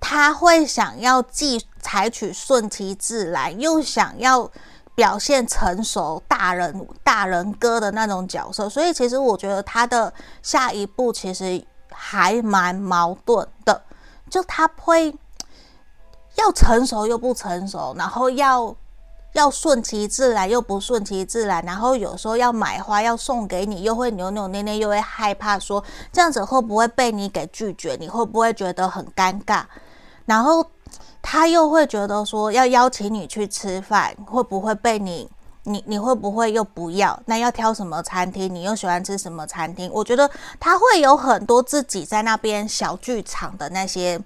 [0.00, 4.50] 他会想要既采取顺其自然，又想要
[4.94, 13.82] 表现成熟大人大人哥的那种角色，所以其实我觉得他的下一步其实还蛮矛盾的，
[14.30, 15.14] 就他会
[16.36, 18.74] 要成熟又不成熟，然后要
[19.32, 25.82] 要顺其自然又不顺其自然，然后有时候要买花要送给你，又会扭扭捏捏，又会害怕说
[26.12, 29.64] 这样子会不会被你给拒绝，你会不会觉得很尴尬？
[30.26, 30.64] 然后
[31.22, 35.28] 他又会觉得说要邀请你去吃饭，会不会被你
[35.62, 37.18] 你你会不会又不要？
[37.26, 38.54] 那要挑什么餐厅？
[38.54, 39.90] 你又喜欢吃什么餐厅？
[39.92, 44.18] 我觉得他会有很多自己在那边小剧场的那些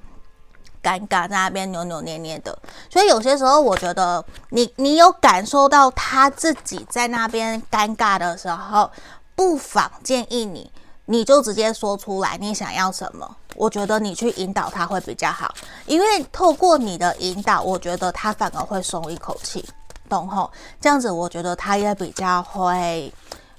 [0.83, 2.59] 尴尬，在那边扭扭捏捏的。
[2.91, 8.91] 所以有些时候，我觉得你你有感受到他自己在那边尴尬的时候，
[9.35, 10.71] 不妨建议你。
[11.07, 13.37] 你就直接说出来，你想要什么？
[13.57, 15.55] 我觉得你去引导他会比较好，
[15.87, 19.69] 因为透过你的引导，我觉得他反而会松一口气，
[20.09, 20.51] 懂吼？
[20.81, 23.13] 这样子，我觉得他也比较会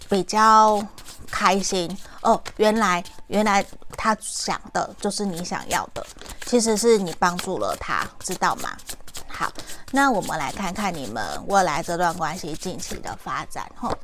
[0.09, 0.85] 比较
[1.29, 2.41] 开心哦。
[2.57, 3.65] 原来，原来
[3.97, 6.05] 他想的就是你想要的，
[6.45, 8.75] 其实是你帮助了他，知道吗？
[9.27, 9.51] 好，
[9.91, 13.97] 那我们来看看你们未来这段关系近期的发展，吼。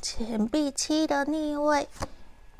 [0.00, 1.88] 钱币七的逆位，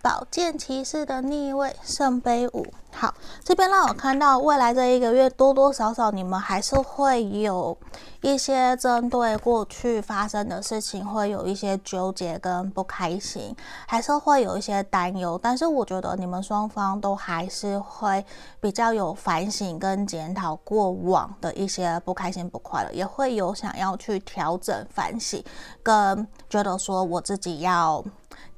[0.01, 2.65] 宝剑骑士的逆位，圣杯五。
[2.93, 3.13] 好，
[3.45, 7.77] 这边让我看到未来这一个月，多多少少你们还是会有
[8.21, 13.55] 一些针对过去发生的事情，会有一些纠结跟不开心，
[13.87, 15.39] 还是会有一些担忧。
[15.43, 18.25] 但是我觉得你们双方都还是会
[18.61, 25.45] 比较有反省跟检讨过往的一些不开心、不快乐，也会有想要去调整、反省，
[25.83, 28.03] 跟觉得说我自己要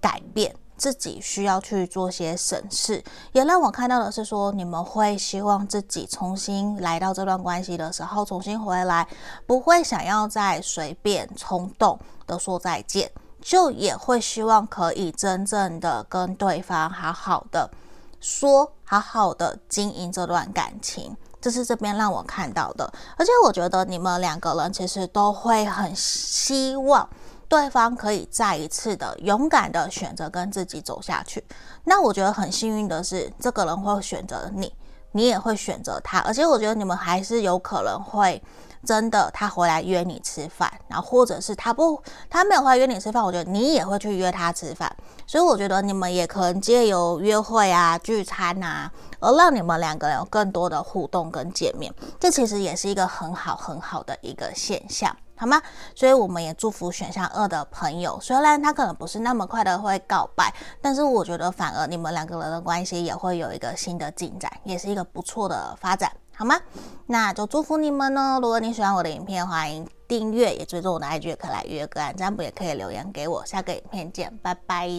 [0.01, 0.55] 改变。
[0.81, 9.07] 自己需要去做些审视，也让我看到的是说，你们会希望自己重新来到这段关系的时候，重新回来，
[9.47, 13.13] 不会想要再随便冲动的说再见，
[13.43, 17.71] 就也会希望可以真正的跟对方好好的
[18.19, 27.07] 说，好好的经营这段感情，这是这边让我看到的，而且我觉得你们两个人其实都会很希望。
[27.51, 31.45] 对方可以再一次的勇敢的选择跟自己走下去，
[31.83, 34.73] 那我觉得很幸运的是，这个人会选择你，
[35.11, 38.41] 你也会选择他，而且我觉得你们还是有可能会
[38.87, 44.89] 真的他回来约你吃饭，然后或者是他不，他没有回来约你吃饭，我觉得你也会去约他吃饭，
[45.27, 48.89] 所以我觉得你们也可能借由约会啊、聚餐啊，
[49.19, 55.17] 而让你们两个人有更多的互动跟见面，这其实也是一个很好很好的一个现象。
[55.41, 55.63] 好吗？
[55.95, 66.61] 所以我们也祝福选项二的朋友，虽然他可能不是那么快的会告白，但是我觉得反而你们两个人的关系也会有一个新的进展，也是一个不错的发展，好吗？
[67.07, 68.39] 那就祝福你们呢。
[68.43, 73.47] 如果你喜欢我的影片，欢迎订阅，也追踪我的 IG，可来约个案占卜，也可以留言给我。
[73.47, 74.91] 下个影片见，拜拜。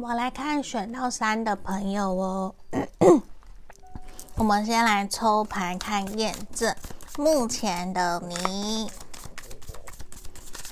[0.00, 2.54] 们来看选到三的朋友哦。
[4.36, 6.74] 我们先来抽牌看验证
[7.18, 8.90] 目前的你。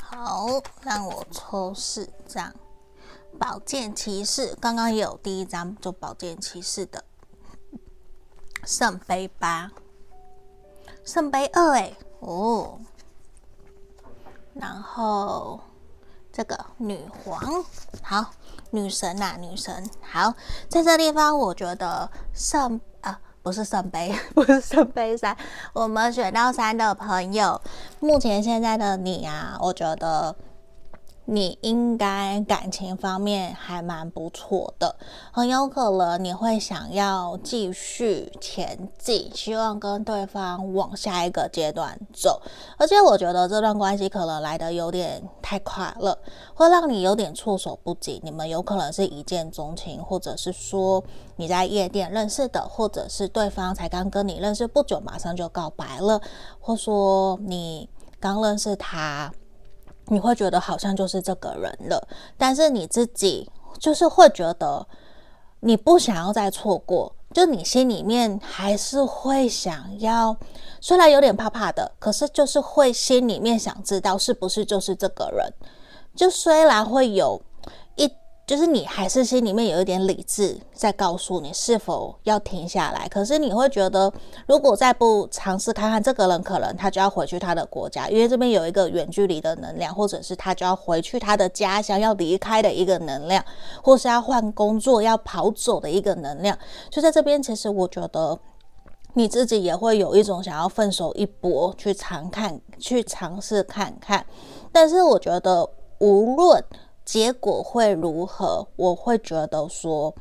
[0.00, 0.46] 好，
[0.82, 2.54] 让我抽四张
[3.38, 4.56] 宝剑骑士。
[4.58, 7.04] 刚刚有第一张就宝剑骑士的
[8.64, 9.70] 圣杯八、
[11.04, 12.78] 圣杯二，哎哦，
[14.54, 15.60] 然后
[16.32, 17.62] 这个女皇，
[18.02, 18.32] 好。
[18.70, 20.34] 女神呐、啊，女神好，
[20.68, 25.36] 在这地方我觉得圣啊，不是圣杯， 不是圣杯三，
[25.72, 27.60] 我们选到三的朋友，
[28.00, 30.34] 目前现在的你啊，我觉得。
[31.30, 34.96] 你应该感情方面还蛮不错的，
[35.30, 42.40] 很有可能你会想要继续前进，希望跟对方往下一个阶段走。
[42.78, 46.18] 而且我觉得这段关系可能来得有点太快了，
[46.54, 48.18] 会让你有点措手不及。
[48.24, 51.04] 你们有可能是一见钟情，或者是说
[51.36, 56.22] 你在夜店认识的，或者是对方才刚跟你认识不久，马上就告白了，
[56.58, 59.30] 或说你刚认识他。
[60.10, 64.86] 你会觉得好像就是这个人了，但是你自己就是会觉得
[65.60, 70.36] 你不想要再错过，就你心里面还是会想要，
[70.80, 75.52] 虽然有点怕怕的，可是就是会心里面想知道是不是就是这个人，
[76.14, 77.40] 就虽然会有。
[78.48, 84.10] 就是你还是心里面有一点理智在告诉你是否要停下来，可是你会觉得，
[84.46, 93.44] 如果再不尝试看看这个人，可能他就要回去他的国家，因为这边有一个远距离的能量，或者是他就要回去他的家乡，要离开的一个能量，
[93.82, 96.58] 或是要换工作要跑走的一个能量。
[96.88, 98.38] 就在这边，其实我觉得
[99.12, 104.24] 你自己也会有一种想要奋手一搏，去尝看，去尝试看看。
[104.72, 105.68] 但是我觉得
[105.98, 106.64] 无论。
[107.08, 108.68] 结果会如何？
[108.76, 110.14] 我会觉得说，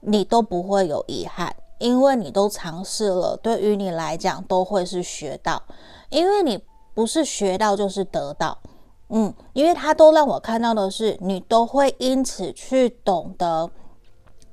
[0.00, 3.36] 你都不会有遗憾，因为你都尝试了。
[3.42, 5.62] 对于你来讲，都会是学到，
[6.08, 6.58] 因为你
[6.94, 8.58] 不是学到就是得到。
[9.10, 13.70] 嗯，因为他都让我看到的是，你都会因此去懂得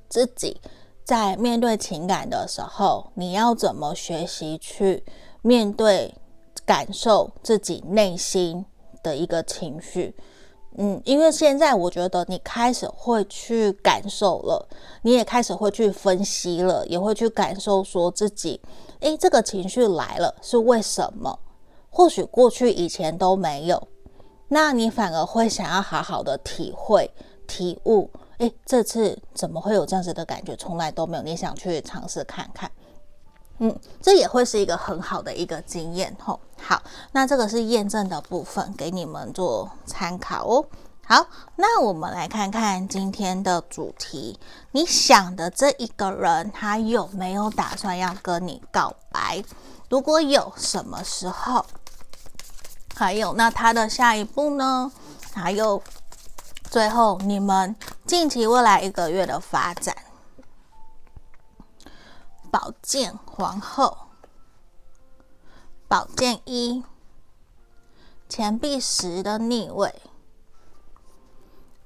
[0.09, 0.59] 自己
[1.05, 5.05] 在面对情感的时候，你要怎么学习去
[5.41, 6.13] 面对、
[6.65, 8.65] 感受自己内心
[9.01, 10.13] 的一个情绪。
[10.77, 14.67] 嗯，因为现在我觉得你开始会去感受了，
[15.01, 18.59] 你也开始会去分析了，也会去感受说自己，
[19.01, 21.37] 诶，这个情绪来了是为什么？
[21.89, 23.87] 或许过去以前都没有，
[24.47, 27.11] 那你反而会想要好好的体会、
[27.45, 30.55] 体悟，诶，这次怎么会有这样子的感觉？
[30.55, 32.71] 从来都没有，你想去尝试看看。
[33.63, 36.39] 嗯，这也会是一个很好的一个经验吼。
[36.59, 36.81] 好，
[37.11, 40.65] 那这个是验证的部分，给你们做参考哦。
[41.05, 44.39] 好，那我们来看看今天的主题。
[44.71, 49.43] 你想的这一个人，他有没有打算要跟你告白？
[49.89, 51.63] 如果有，什么时候？
[52.95, 54.91] 还有，那他的下一步呢？
[55.33, 55.79] 还有
[56.71, 57.75] 最后你们
[58.07, 59.95] 近期未来一个月的发展。
[62.51, 63.97] 宝剑皇后，
[65.87, 66.83] 宝剑一，
[68.27, 70.01] 钱币十的逆位，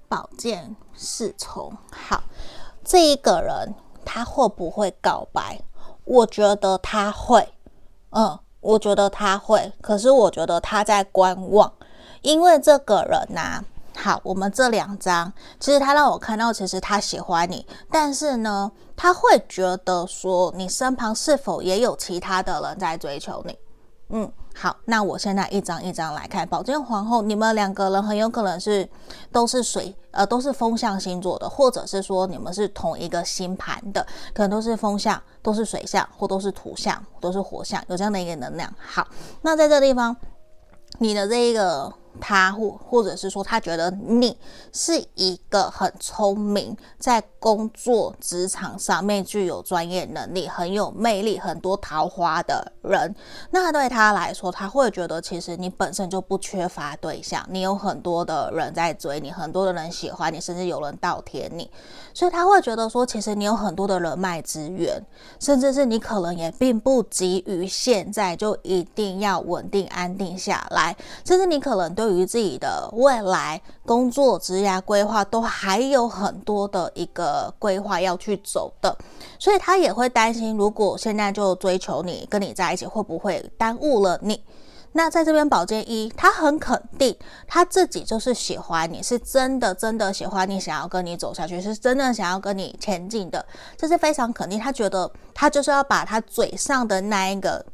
[0.09, 1.77] 宝剑侍从。
[1.91, 2.23] 好，
[2.83, 5.61] 这一个人他会不会告白？
[6.03, 7.53] 我觉得他会，
[8.09, 9.71] 嗯，我觉得他会。
[9.81, 11.71] 可是我觉得他在观望，
[12.23, 13.63] 因为这个人呐、
[13.95, 23.57] 好，我们这两张，其实他让我看到，其实他喜欢你，但是呢，他会觉得说，你身旁是否也有其他的人在追求你？
[24.09, 28.87] 嗯，好，那我现在一张一张来看，宝剑皇后，你们两个人很有可能是
[29.31, 38.71] 都是水，呃，都是风象星座的，或者是说你们是同一个星盘的，可能都是风象，都是水象，或都是土象，都是火象，有这样的一个能量。
[38.77, 39.07] 好，
[39.41, 40.15] 那在这地方，
[40.99, 41.91] 你的这一个。
[42.19, 44.37] 他或或者是说，他觉得你
[44.71, 53.13] 是一个很聪明，在工作职场上面具有专业能力、很有魅力、很多桃花的人。
[53.51, 61.69] 那对他来说，他会觉得其实你本身就不缺乏对象，你有很多的人在追你，很多的人喜欢你，甚至有人倒贴你。
[62.13, 65.01] 所以他会觉得说，其实你有很多的人脉资源，
[65.39, 70.95] 甚至是你可能也并不急于现在就一定要稳定安定下来，
[71.25, 72.04] 甚至你可能对。
[72.05, 78.95] 对于自己的未来工作、职业规划，都还有很多的一个规划要去走的，
[79.39, 84.39] 所以他也会担心，如果现在就追求你，跟你在一起，会不会耽误了你？
[84.91, 93.43] 那在这边宝剑一，他很肯定他自己就是喜欢你，是真的真的喜欢你，想要跟你走下去，是真的想要跟你前进的，
[93.75, 94.59] 这是非常肯定。
[94.59, 97.65] 他觉得他就是要把他嘴上的那一个。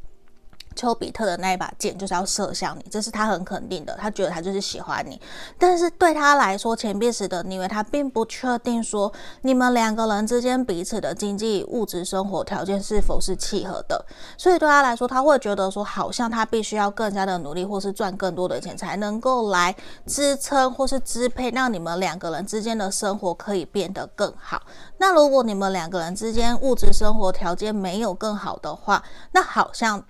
[0.76, 3.96] 丘比特的那一把剑就是要射向你，这是他很肯定的。
[4.00, 5.20] 他觉得他就是喜欢你，
[5.60, 9.12] 但是对他来说，钱币十的逆位，他并不确定说
[9.42, 14.06] 你们两个人之间彼此的经济物质生活条件是否是契合的。
[14.38, 24.62] 所以对他来说，他会觉得说，好像他必须要更加的努力，或是赚更多的钱，才能够来支撑或是支配，让你们两个人之间的生活可以变得更好。
[24.98, 29.04] 那如果你们两个人之间物质生活条件没有更好的话，
[29.34, 30.04] 那好像。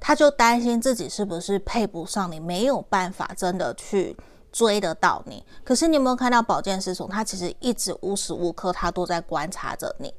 [0.00, 4.16] 他就担心自己是不是配不上你，没有办法真的去
[4.52, 5.44] 追得到你。
[5.64, 7.08] 可是你有没有看到宝剑侍从？
[7.08, 10.12] 他其实一直无时无刻他都在观察着你。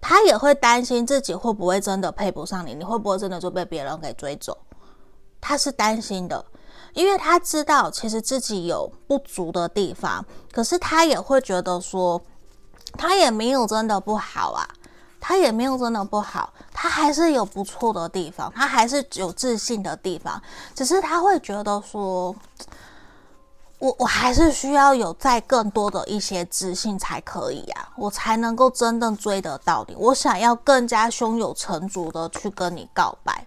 [0.00, 4.56] 他也会担心自己会不会真的配不上你，你会不会真的就被别人给追走？
[5.40, 6.44] 他是担心的，
[6.92, 10.24] 因为他知道其实自己有不足的地方。
[10.52, 12.20] 可是他也会觉得说，
[12.98, 14.68] 他也没有真的不好啊。
[15.26, 20.38] 他也没有真的不好，他还是有不错的地方，他还是有自信的地方，
[20.74, 22.36] 只是他会觉得说，
[23.78, 29.96] 我我还是需要有再更多的一些自信才可以啊，我才能够真正追得到你。
[29.96, 33.46] 我想要更加胸有成竹的去跟你告白，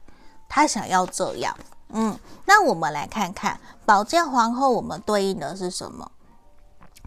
[0.50, 1.56] 他想要这样。
[1.90, 6.12] 嗯，那我们来看看宝剑皇后，我们对应的是什么？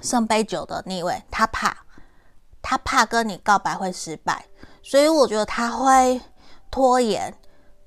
[0.01, 1.77] 圣杯九的逆位，他怕。
[2.63, 4.45] 他怕跟你告白会失败，
[4.83, 6.21] 所以我觉得他会
[6.71, 7.35] 拖延，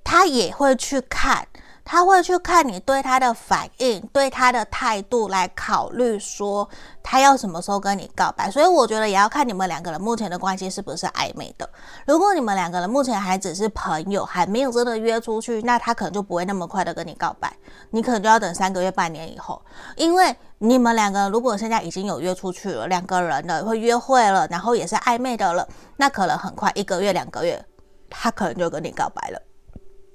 [0.04, 1.48] 他也会去看，
[1.84, 6.70] 他会去看你对他的反应，对他的态度来考虑说
[7.02, 8.50] 他要什么时候跟你告白。
[8.50, 11.70] 所以我觉得也要看你们两个人目前的关系是不是暧昧的。
[12.06, 17.52] 如果你们两个人目前还只是朋友，还没有真的约出去，那他可能就不会那么快的跟你告白，
[17.90, 19.62] 你可能就要等三个月、半年以后，
[19.96, 20.36] 因为。
[20.66, 27.62] 你们两个如果现在已经有约出去了，两个人的会约会了，然后也是暧昧的了，那可能很快一个月、两个月，
[28.10, 29.42] 他可能就跟你告白了。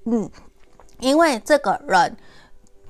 [0.07, 0.31] 嗯，
[1.01, 2.17] 因为这个人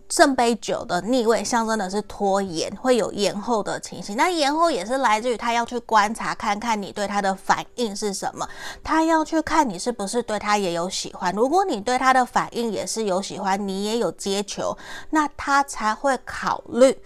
[0.09, 4.17] 圣杯九的逆位象征的是拖延，会有延后的情形。
[4.17, 8.49] 那延后也是来自于他要去观察，看看你对他的反应是什么，
[8.85, 11.35] 他要去看你是不是对他也有喜欢。
[11.35, 14.79] 如果你对他的反应也是有喜欢，你也有接球，
[15.11, 16.97] 那他才会考虑。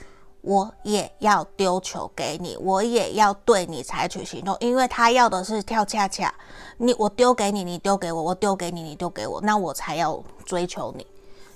[0.42, 6.34] 我也要丢球给你，我也要对你采取行动，因为他要的是跳恰恰。
[6.78, 11.06] 你我丢给你，你丢给我，我丢给你，你丢给我，那我才要追求你，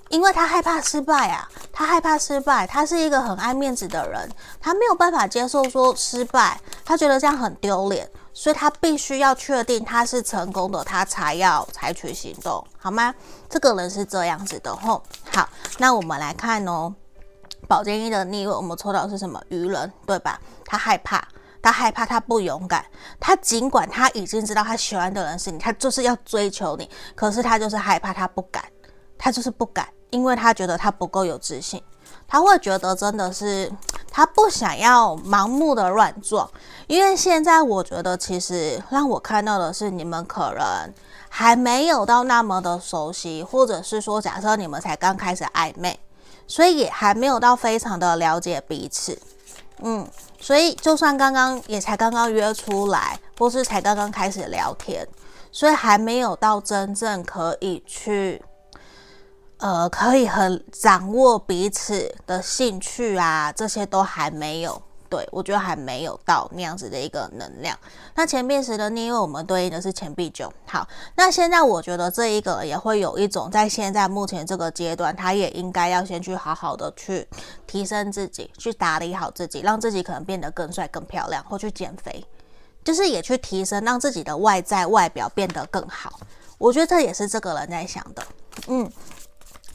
[0.07, 4.29] 因为他害怕失败啊，他害怕失败，他是一个很爱面子的人，
[4.61, 13.13] 他没有办法接受说失败，他觉得这样很丢脸，所以他必须要确定他是成功的，他才要采取行动，好吗？
[13.49, 15.03] 这个人是这样子的吼。
[15.29, 16.95] 好，那我们来看哦。
[17.67, 19.41] 宝剑一的逆位，我们抽到的是什么？
[19.49, 20.39] 愚人，对吧？
[20.65, 21.27] 他害怕，
[21.61, 22.85] 他害怕，他不勇敢。
[23.19, 28.63] 他尽管他已经知道他喜欢的人是你，他就是要追求你，可是他就是害怕，他不敢，
[29.17, 31.81] 他就是不敢，因为他觉得他不够有自信。
[32.25, 33.71] 他会觉得真的是
[34.09, 36.49] 他不想要盲目的乱撞，
[36.87, 40.93] 因为现在我觉得其实让我看到的是你们可能
[41.29, 45.97] 还没有到那么的熟悉，或者是说假设你们才刚开始暧昧，
[46.47, 49.19] 所以也还没有到非常的了解彼此，
[49.81, 50.07] 嗯，
[50.39, 55.07] 所以就算刚刚也才刚刚约出来，或是才刚刚开始聊天，
[55.51, 58.41] 所以还没有到真正可以去。
[59.59, 64.79] 呃，可以很掌握彼此的兴趣啊，这些都还没有。
[65.09, 67.77] 对，我觉得还没有到那样子的一个能量。
[68.15, 70.51] 那钱币十的逆，因为我们对应的是钱币九。
[70.65, 77.27] 好，那现在我觉得这一个也会有一种，在现在目前这个阶段，他也应该要先去好好的去
[77.65, 82.25] 提升自己，去打理好自己，让自己可能变得更帅、更漂亮，或去减肥，
[82.83, 86.19] 就是也去提升，让自己的外在外表变得更好。
[86.57, 88.23] 我觉得这也是这个人在想的，
[88.67, 88.91] 嗯。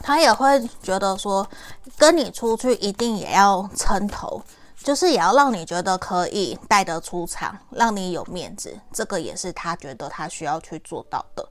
[0.04, 1.48] 他也会觉得说，
[1.96, 4.42] 跟你出去一定也要撑头，
[4.82, 8.78] 就是也要让你觉得可以带得出场，让你有面子。
[8.92, 11.48] 这个也是他觉得他需要去做到的。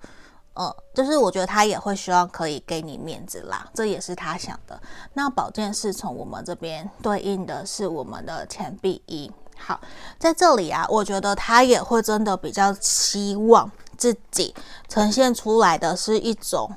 [0.54, 4.80] 嗯，就是我觉得他也会希望可以给你面子啦，这也是他想的。
[5.14, 9.32] 那宝剑侍从我们这边对应的是我们的钱币一。
[9.58, 9.80] 好，
[10.20, 14.54] 在这里啊，我觉得他也会真的比较希望自己
[14.90, 16.70] 呈现出来的是一种。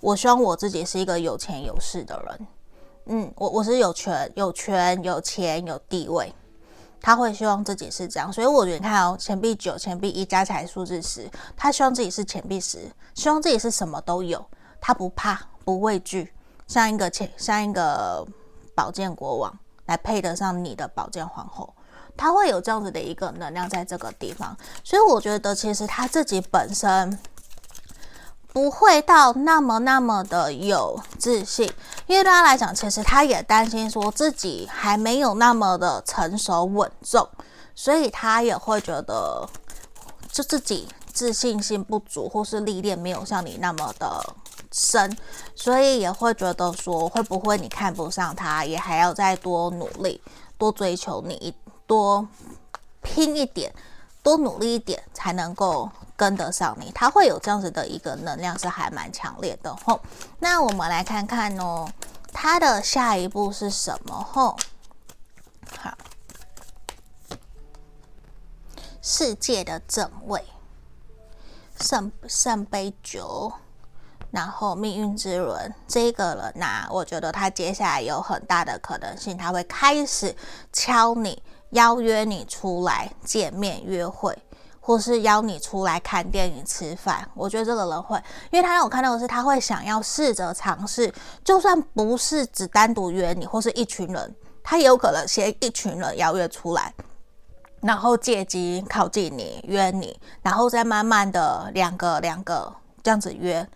[0.00, 2.46] 我希望我自己是一个有钱有势的人，
[3.10, 6.30] 嗯，我我是有权有权有钱有地位，
[7.00, 14.44] 他会希望自己是这样，所以我觉得你看哦，钱币九、钱币一加起来数字十，他希望自己是钱币十，希望自己是什么都有，
[14.78, 16.32] 他不怕不畏惧，
[16.66, 18.26] 像一个钱像一个
[18.74, 21.72] 宝剑国王来配得上你的宝剑皇后，
[22.14, 24.54] 他会有这样子的一个能量在这个地方，
[24.84, 27.18] 所以我觉得其实他自己本身。
[28.52, 31.70] 不会到那么那么的有自信，
[32.06, 37.28] 因为对他来讲，其实他也担心说自己还没有那么的成熟稳重，
[37.74, 39.48] 所以他也会觉得
[40.32, 44.34] 就自己自信心不足，或是历练没有像你那么的
[44.72, 45.16] 深，
[45.54, 50.20] 所以也会觉得说会不会你看不上他，也还要再多努力，
[50.56, 51.54] 多追求你，
[51.86, 52.26] 多
[53.02, 53.72] 拼一点，
[54.28, 55.90] 多努力一点才能够。
[56.18, 60.00] 跟得上你，他会有这样子的一个能量，是还蛮强烈的吼。
[60.40, 61.88] 那我们来看看哦，
[62.32, 64.56] 他的下一步是什么吼？
[65.80, 65.96] 好，
[69.00, 70.44] 世界的正位，
[71.78, 73.52] 圣圣杯九，
[74.32, 80.34] 然后命运之轮这个人呐、啊，我觉得他接下来有很大的可能性，他会开始
[80.72, 81.40] 敲你，
[81.70, 84.36] 邀约你出来见面约会。
[84.80, 88.16] 或是邀你出来看电影、吃饭，我觉得这个人会，
[88.50, 91.12] 因为他让我看到的是，他会想要试着尝试，
[91.44, 96.94] 就算不是只单独约你，或是一群人，他也有可能先一群人邀约出来，
[97.82, 103.68] 然后借机靠近你、约你，然后再慢慢的两个两个这样子约。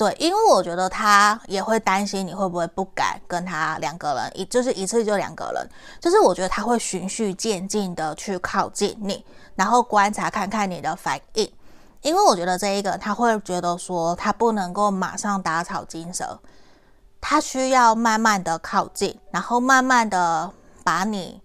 [0.00, 5.68] 对，因为我觉得他也会担心你会不会不敢跟他两个人一，就是一次就两个人，
[6.00, 9.22] 就是我觉得他会循序渐进的去靠近你，
[9.56, 11.52] 然后观察看看你的反应。
[12.00, 16.40] 因为我觉得这一个他会觉得说他不能够马上打草惊蛇，
[17.20, 20.50] 他需要慢慢的靠近，然后慢慢的
[20.82, 21.42] 把你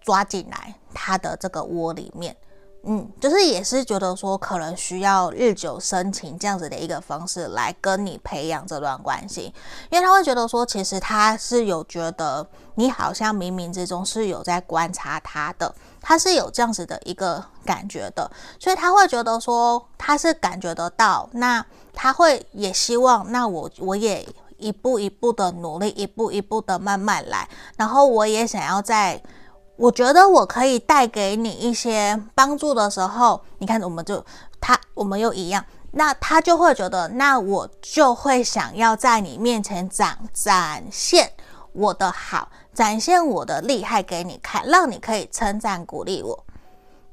[0.00, 2.34] 抓进来他的这个窝里面。
[2.84, 9.52] 嗯，就是也是觉得说，可能需要日久生情这样子的一个方式来跟你培养这段关系，
[9.90, 21.62] 因为他会觉得说，其实他是有觉得你好像冥冥之中是有在观察他的，他是有这样子的一个感觉的，所以他会觉得说，他是感觉得到，那
[21.92, 24.26] 他会也希望，那我我也
[24.56, 29.20] 一步一步的努力，一步一步的慢慢来，然后我也想要在。
[29.78, 34.24] 我觉得我可以带给你一些帮助的时候，你看，我们就
[34.60, 41.30] 他，我们又一样，那他就会觉得，那我就会想要在你面前展展现
[41.72, 46.44] 我的好，展现我的厉害给你看，让你可以称赞鼓励我。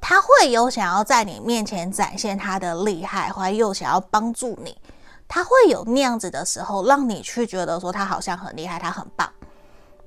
[0.01, 4.75] 他会有想要在你面前展现他的厉害，还又想要帮助你，
[5.27, 9.31] 他会有那样子的时候，让你去觉得说他好像很厉害，他很棒，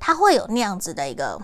[0.00, 1.40] 他会有那样子的一个。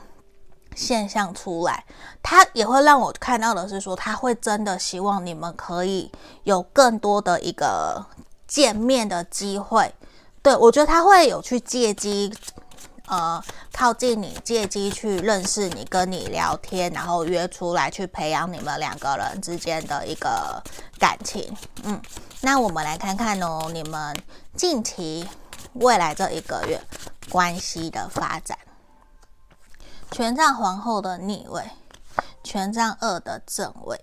[0.74, 1.84] 现象出来，
[2.22, 6.10] 他也会让我看到的是说，他会真的希望你们可以
[6.42, 8.04] 有更多的一个
[8.46, 9.94] 见面的机会。
[10.42, 12.30] 对，我觉得他会有去借机，
[13.06, 20.62] 呃，靠近你，借机去认识你，跟你聊天，然后约出来去培养你们两个人之间的一个
[20.98, 21.56] 感情。
[21.84, 22.00] 嗯，
[22.42, 24.14] 那我们来看看哦，你们
[24.54, 25.26] 近期
[25.74, 26.78] 未来这一个月
[27.30, 28.58] 关系的发展。
[30.14, 31.60] 权杖皇后的逆位，
[32.44, 34.00] 权杖二的正位。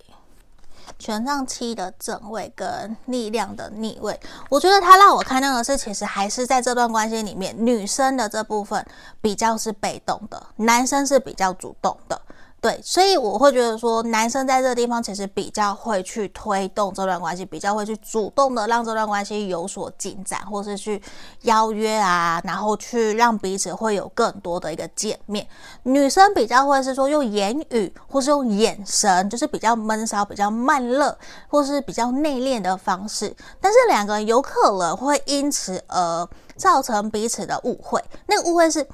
[1.00, 8.86] 权杖七的正位跟力量的逆位，我觉得他让我看到的是，其实还是在这段关系里面，女生的这部分
[9.22, 12.22] 比较是被动的，男生是比较主动的。
[12.62, 21.02] 对，所以我会觉得说，男生在这个地方其实比较会去推动这段关系，比较会去主动的让这段关系有所进展，或是去
[21.42, 25.48] 邀约啊，然后去让彼此会有更多的一个见面。
[25.82, 33.36] 女生比较会是说用言语或是用眼神，就是比较闷骚、比较慢热，或是比较内敛的方式。
[33.60, 38.88] 但是两个人有可能会因此而造成彼此的误会，那个误会是，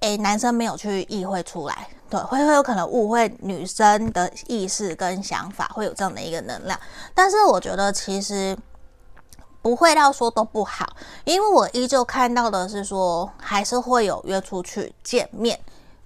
[0.00, 1.86] 诶，男生没有去意会出来。
[2.12, 6.78] 对，会会有可能误会女生的意识跟想法，会有这样的一个能量。
[7.14, 8.54] 但是我觉得其实
[9.62, 10.94] 不会到说都不好，
[11.24, 15.58] 因为我依旧看到的是说，还是会有约出去见面。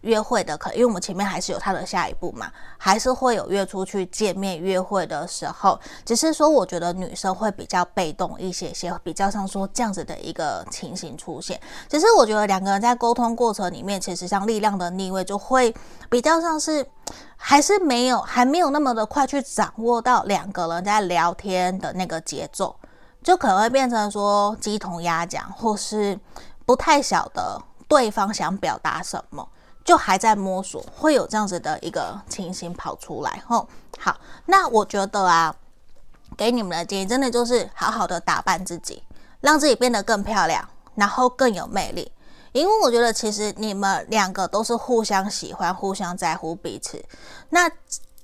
[0.03, 11.61] 约会的可，因为我们前面还是有他的下一步嘛，还是会有约出去见面约会的时候，只是说我觉得女生会比较被动一些些，比较像说这样子的一个情形出现。
[11.89, 15.75] 只是我觉得两个人在沟通过程里面，其实像力量的逆位就会
[16.09, 16.87] 比较像是
[17.37, 22.77] 还是没有还没有那么的快去掌握到两个人在聊天的那个节奏，
[23.25, 26.17] 就可能会变成说鸡同鸭讲，或是
[26.65, 29.49] 不太晓得对方想表达什么。
[29.87, 33.66] 就还在摸索，会有这样子的一个情形跑出来吼。
[33.99, 34.14] 好，
[34.45, 35.55] 那我觉得啊，
[36.37, 39.03] 给你们的建议真的就是好好的打扮自己，
[39.41, 42.11] 让自己变得更漂亮，然后更有魅力。
[42.53, 47.05] 因为我觉得其实你们两个都是互相喜欢、互相在乎彼此。
[47.51, 47.70] 那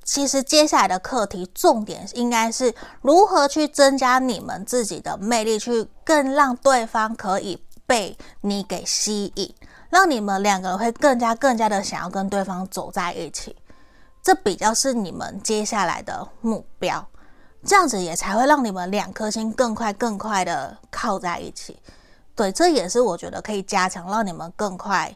[0.02, 9.54] 其实接下来的课题重点应该是如何去增加你们自己的魅力，去更让对方可以被你给吸引。
[9.93, 13.55] 让你们两个人会更加更加的想要跟对方走在一起，
[14.22, 17.07] 这比较是你们接下来的目标，
[17.62, 21.78] 这样子也才会让你们两颗心更快更快的靠在一起。
[22.34, 25.14] 对，这也是我觉得可以加强让你们更快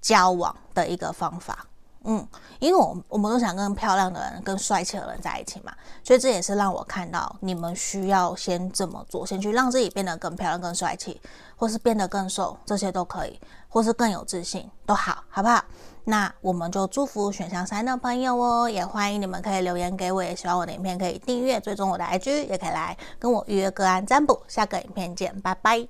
[0.00, 1.64] 交往的一个方法。
[2.02, 2.26] 嗯，
[2.58, 5.72] 因为我我们都想跟漂亮的人、跟帅气的人在一起嘛，
[6.02, 11.20] 所以这也是让我看到你们需要先这么做，先去让自己变得更漂亮、更帅气，
[11.56, 13.40] 或是变得更瘦，这些都可以，
[13.76, 15.62] 或是更有自信都好，好不好？
[16.04, 24.42] 那我们就祝福选项三的朋友哦，也欢迎你们可以留言给我，也希望我的影片可以订阅、追踪我的 IG，也可以来跟我预约个案占卜。
[24.48, 25.86] 下个影片见，拜拜。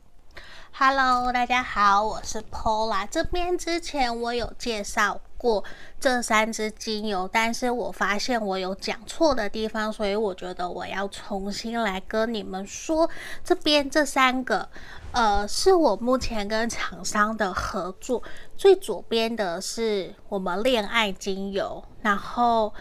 [0.72, 3.06] Hello，大家好，我是 Pola。
[3.08, 5.62] 这边之前我有介绍过
[6.00, 13.08] 这三支精油，但是我发现我有讲错的地方，所以我觉得我要重新来跟你们说。
[13.44, 14.68] 这边这三个，
[15.12, 18.22] 呃，是我目前跟厂商的合作。
[18.56, 22.72] 最左边的是我们恋爱精油，然后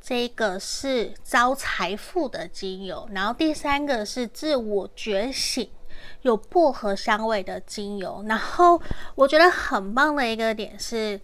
[0.00, 5.70] 这个是招财富的精油，然后第三个是自我觉醒。
[6.22, 8.80] 有薄荷香味的精油，然后
[9.14, 11.20] 我觉得很棒的一个点是，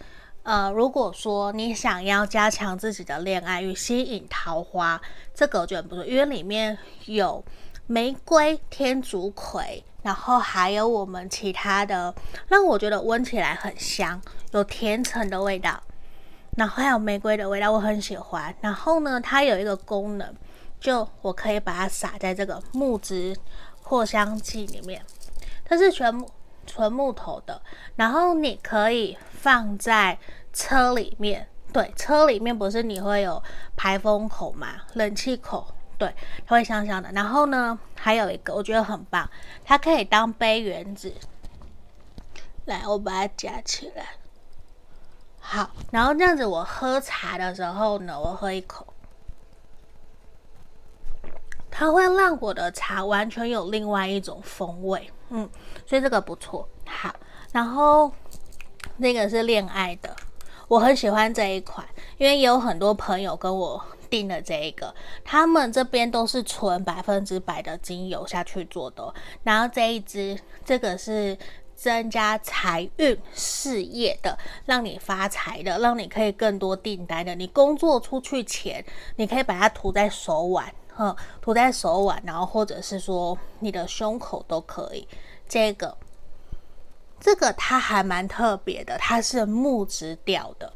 [0.47, 5.01] 呃，如果说你想要加强自己的恋爱与吸引桃花，
[5.35, 7.45] 这个我觉得不错，因为里面有
[7.89, 12.15] 玫瑰、天竺葵，然后还有我们其他的，
[12.47, 14.23] 让我觉得闻起来很香，
[14.53, 15.83] 有甜橙的味道，
[16.57, 18.55] 然后还有玫瑰的味道，我很喜欢。
[18.61, 20.33] 然后呢，它有一个功能，
[20.79, 23.37] 就我可以把它撒在这个木质。
[23.83, 25.01] 扩香剂里面，
[25.65, 26.29] 它是全木
[26.67, 27.63] 纯木头的，
[27.95, 29.17] 然后你可以
[29.47, 30.19] 放在
[30.53, 33.41] 车里面，对，车里面不是你会有
[33.77, 36.13] 排风口嘛，冷气口，对，
[36.45, 37.09] 它会香香的。
[37.13, 39.31] 然后呢，还有一个我觉得很棒，
[39.65, 41.15] 它可以当杯缘子。
[42.65, 44.05] 来，我把它夹起来。
[45.39, 48.85] 好，然后这样子，我喝茶的时候呢，我喝一口。
[51.71, 55.49] 它会让我的茶完全有另外一种风味，嗯，
[55.87, 56.69] 所以这个不错。
[56.85, 57.15] 好，
[57.53, 58.11] 然后
[58.99, 60.15] 那个是恋爱的，
[60.69, 61.87] 我很喜欢这一款，
[62.19, 69.13] 因为也有很多朋友跟我订了这一个，他们这边都是纯百分之百的精油下去做的。
[69.43, 71.37] 然后这一支，这个是
[71.75, 77.35] 增加财运事业的，让你发财的，让你可以更多订单的。
[77.35, 78.85] 你工作出去前，
[79.17, 80.73] 你可以把它涂在手腕。
[80.99, 85.07] 嗯，涂在手腕，然后或者是说你的胸口都可以。
[85.47, 85.95] 这个，
[87.19, 90.73] 这个它还蛮特别的，它是木质调的，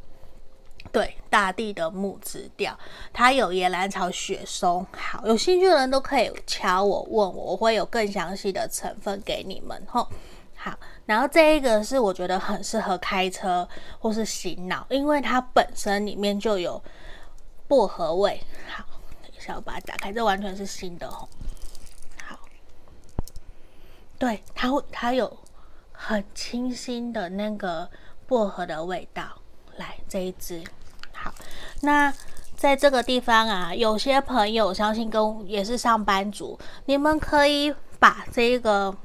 [0.91, 2.77] 对，大地的木质调。
[3.13, 4.85] 它有野兰草、雪松。
[4.91, 9.81] 好，有兴趣的人都可以敲我问我，我会有更详细的成分给你们。
[9.87, 10.07] 吼，
[10.55, 13.67] 好，然后这一个是我觉得很适合开车
[13.99, 16.83] 或是洗脑，因为它本身里面就有
[17.67, 18.43] 薄荷味。
[18.67, 18.83] 好，
[19.21, 21.29] 等一下我把它打开，这完全是新的哦。
[22.25, 22.37] 好，
[24.19, 25.37] 对，它会，它有
[26.03, 27.87] 很清新的那个
[28.25, 29.23] 薄荷的味道。
[29.77, 30.63] 来，这一支，
[31.13, 31.31] 好，
[31.81, 32.11] 那
[32.55, 38.95] 在这个地方啊，有些朋友相信跟也是上班族，你们可以把这个。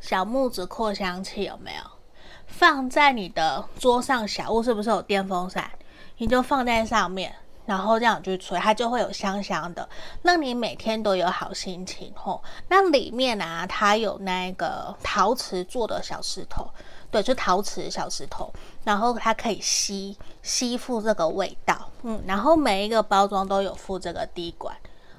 [0.00, 1.82] 小木子扩香器有没有
[2.46, 4.26] 放在你的桌上？
[4.26, 5.68] 小屋是不是有电风扇？
[6.18, 7.34] 你就放在上面，
[7.68, 9.86] 然后这样去吹，它就会有香香的，
[10.22, 12.42] 让你每天都有好心情吼。
[12.68, 16.66] 那里面啊，它有那个陶瓷做的小石头，
[17.10, 18.50] 对，就陶瓷小石头，
[18.84, 24.74] 然后它可以吸吸附这个味道，嗯，然后每一个包装都有附这个滴管，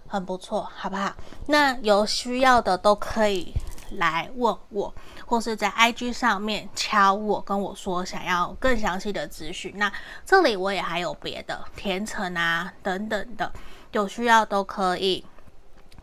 [0.08, 1.14] 很不错，好不好？
[1.46, 3.54] 那有需要的都可以。
[3.94, 4.94] 来问我，
[5.30, 9.72] 或是在 IG 上面敲我，跟我说想要更详细的资讯。
[9.78, 9.92] 那
[10.26, 13.54] 这里我也还有别的甜橙啊等等的，
[13.92, 15.24] 有需要都可以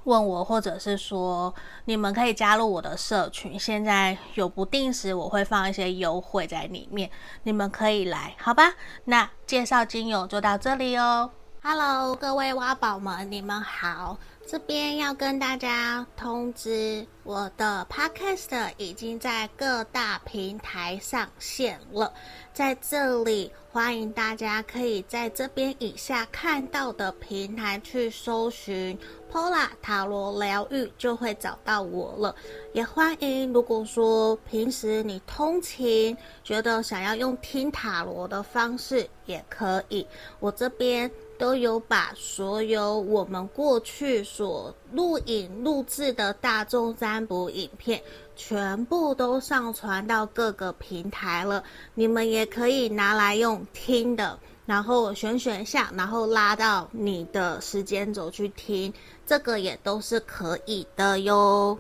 [0.05, 1.53] 问我，或者是说
[1.87, 3.59] 你们可以加入我的社群。
[3.59, 7.11] 现在有不定时我会放一些优惠在里面，
[7.43, 8.75] 你们可以来，好吧？
[9.07, 11.33] 那介绍精油就到这里哦。
[11.65, 14.17] Hello，各位挖宝们，你们好。
[14.47, 22.13] 这边要跟大家通知，我的 Podcast 已经在各大平台上线了。
[22.53, 28.97] 在这里，欢迎大家可以在这边以下看到的平台去搜寻
[29.33, 32.33] Pola 塔罗疗愈，就会找到我了。
[32.73, 40.07] 也欢迎，如果说平时你通勤，觉得想要用听塔罗的方式，也可以。
[40.39, 41.11] 我这边。
[41.39, 48.03] 都有把所有我们过去所录影录制的大众占卜影片，
[48.35, 51.63] 全部都上传到各个平台了。
[51.95, 58.93] 你们也可以拿来用听的，然后选选项，然后拉到你的时间轴去听，
[59.25, 61.79] 这个也都是可以的哟。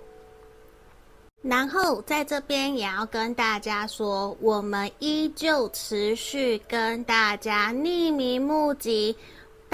[1.43, 9.17] 然后在这边也要跟大家说，我们依旧持续跟大家匿名募集。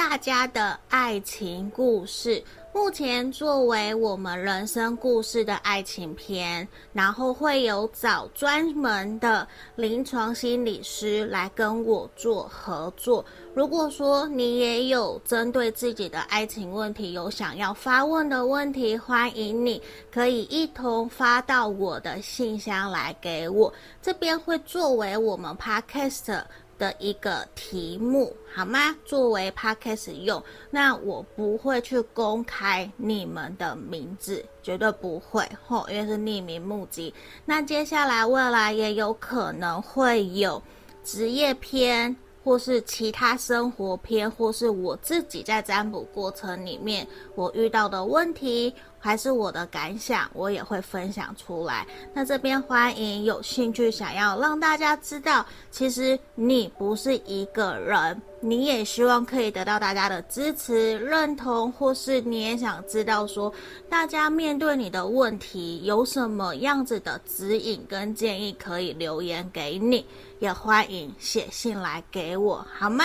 [0.09, 2.43] 大家的爱情故事，
[2.75, 9.47] 目前作为我们人生故事的爱情篇，然后会有找专门的
[9.77, 13.25] 临床心理师来跟我做合作。
[13.55, 19.81] 如果说你也有针对自己的爱情问题有想要发问的问题，欢迎你
[20.13, 23.73] 可以一同发到我的信箱来给我，
[24.03, 26.43] 这边会作为我们 Podcast。
[26.83, 28.97] 的一个题目好吗？
[29.05, 37.15] 作为 podcast 用，那我不会去公开你们的名字，绝对不会吼，因为是匿名募集。
[37.45, 40.61] 那接下来未来也有可能会有
[41.05, 48.75] 职业篇，或是其他生活篇，或是我自己在占卜过程里面我遇到的问题。
[49.05, 51.85] 还是我的感想，我也会分享出来。
[52.15, 63.53] 那这边欢迎有兴趣想要让大家知道，其实你不是一个人，你也希望可以得到大家的支持、认同，或是你也想知道说，
[63.89, 70.05] 大家面对你的问题有什么样子的指引跟建议，可以留言给你，
[70.41, 73.05] 也欢迎写信来给我，好吗？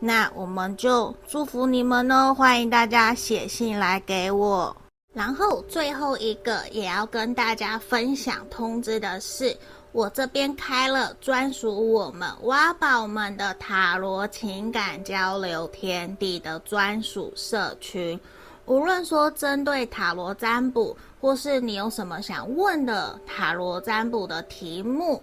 [0.00, 4.76] 那我们就祝福你们哦，欢迎大家写信来给我。
[5.14, 9.56] 然后最后一个也要跟大家分享通知的是，
[9.94, 18.18] 我这边开了专属我们挖宝们的塔罗情感交流天地的专属社群。
[18.66, 25.22] 无论说针对塔罗占卜，或是你有什么想问的塔罗占卜的题目，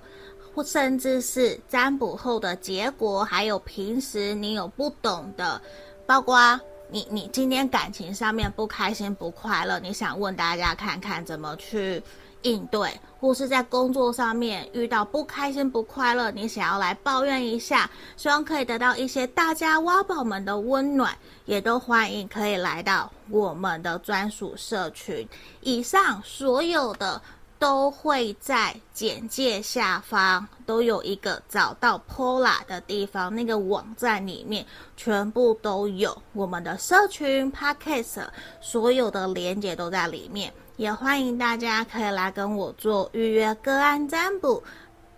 [0.55, 5.61] 或甚至是占卜后的结果，还有平时你有不懂的，
[6.05, 6.57] 包括。
[6.93, 12.03] 你你今天感情上面不开心不快乐，你想问大家看看怎么去
[12.43, 21.15] 应对，或是在工作上面遇到不开心不快乐，你想要来抱怨一下，希望可以得到一些大家挖宝们的温暖，
[21.45, 25.27] 也都欢迎可以来到我们的专属社群。
[25.61, 27.21] 以上所有的。
[27.61, 34.65] 都会在简介下方都有一个找到 Pola 的地方，那个网站里面
[34.97, 38.23] 全部都有我们的社群 Podcast，
[38.61, 44.63] 所有的连接都在里面，也欢迎大家可以来跟我做预约个案占卜，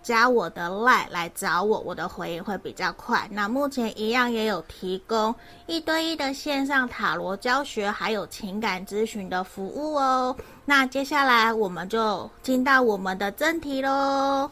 [0.04, 3.26] 加我的 LINE 来找我，我的回应会比较快。
[3.32, 5.34] 那目前一样也有提供
[5.66, 10.36] 一对一的线上塔罗教学，还有情感咨询的服务哦。
[10.66, 14.50] 那接下来我们就进到我们的正题喽。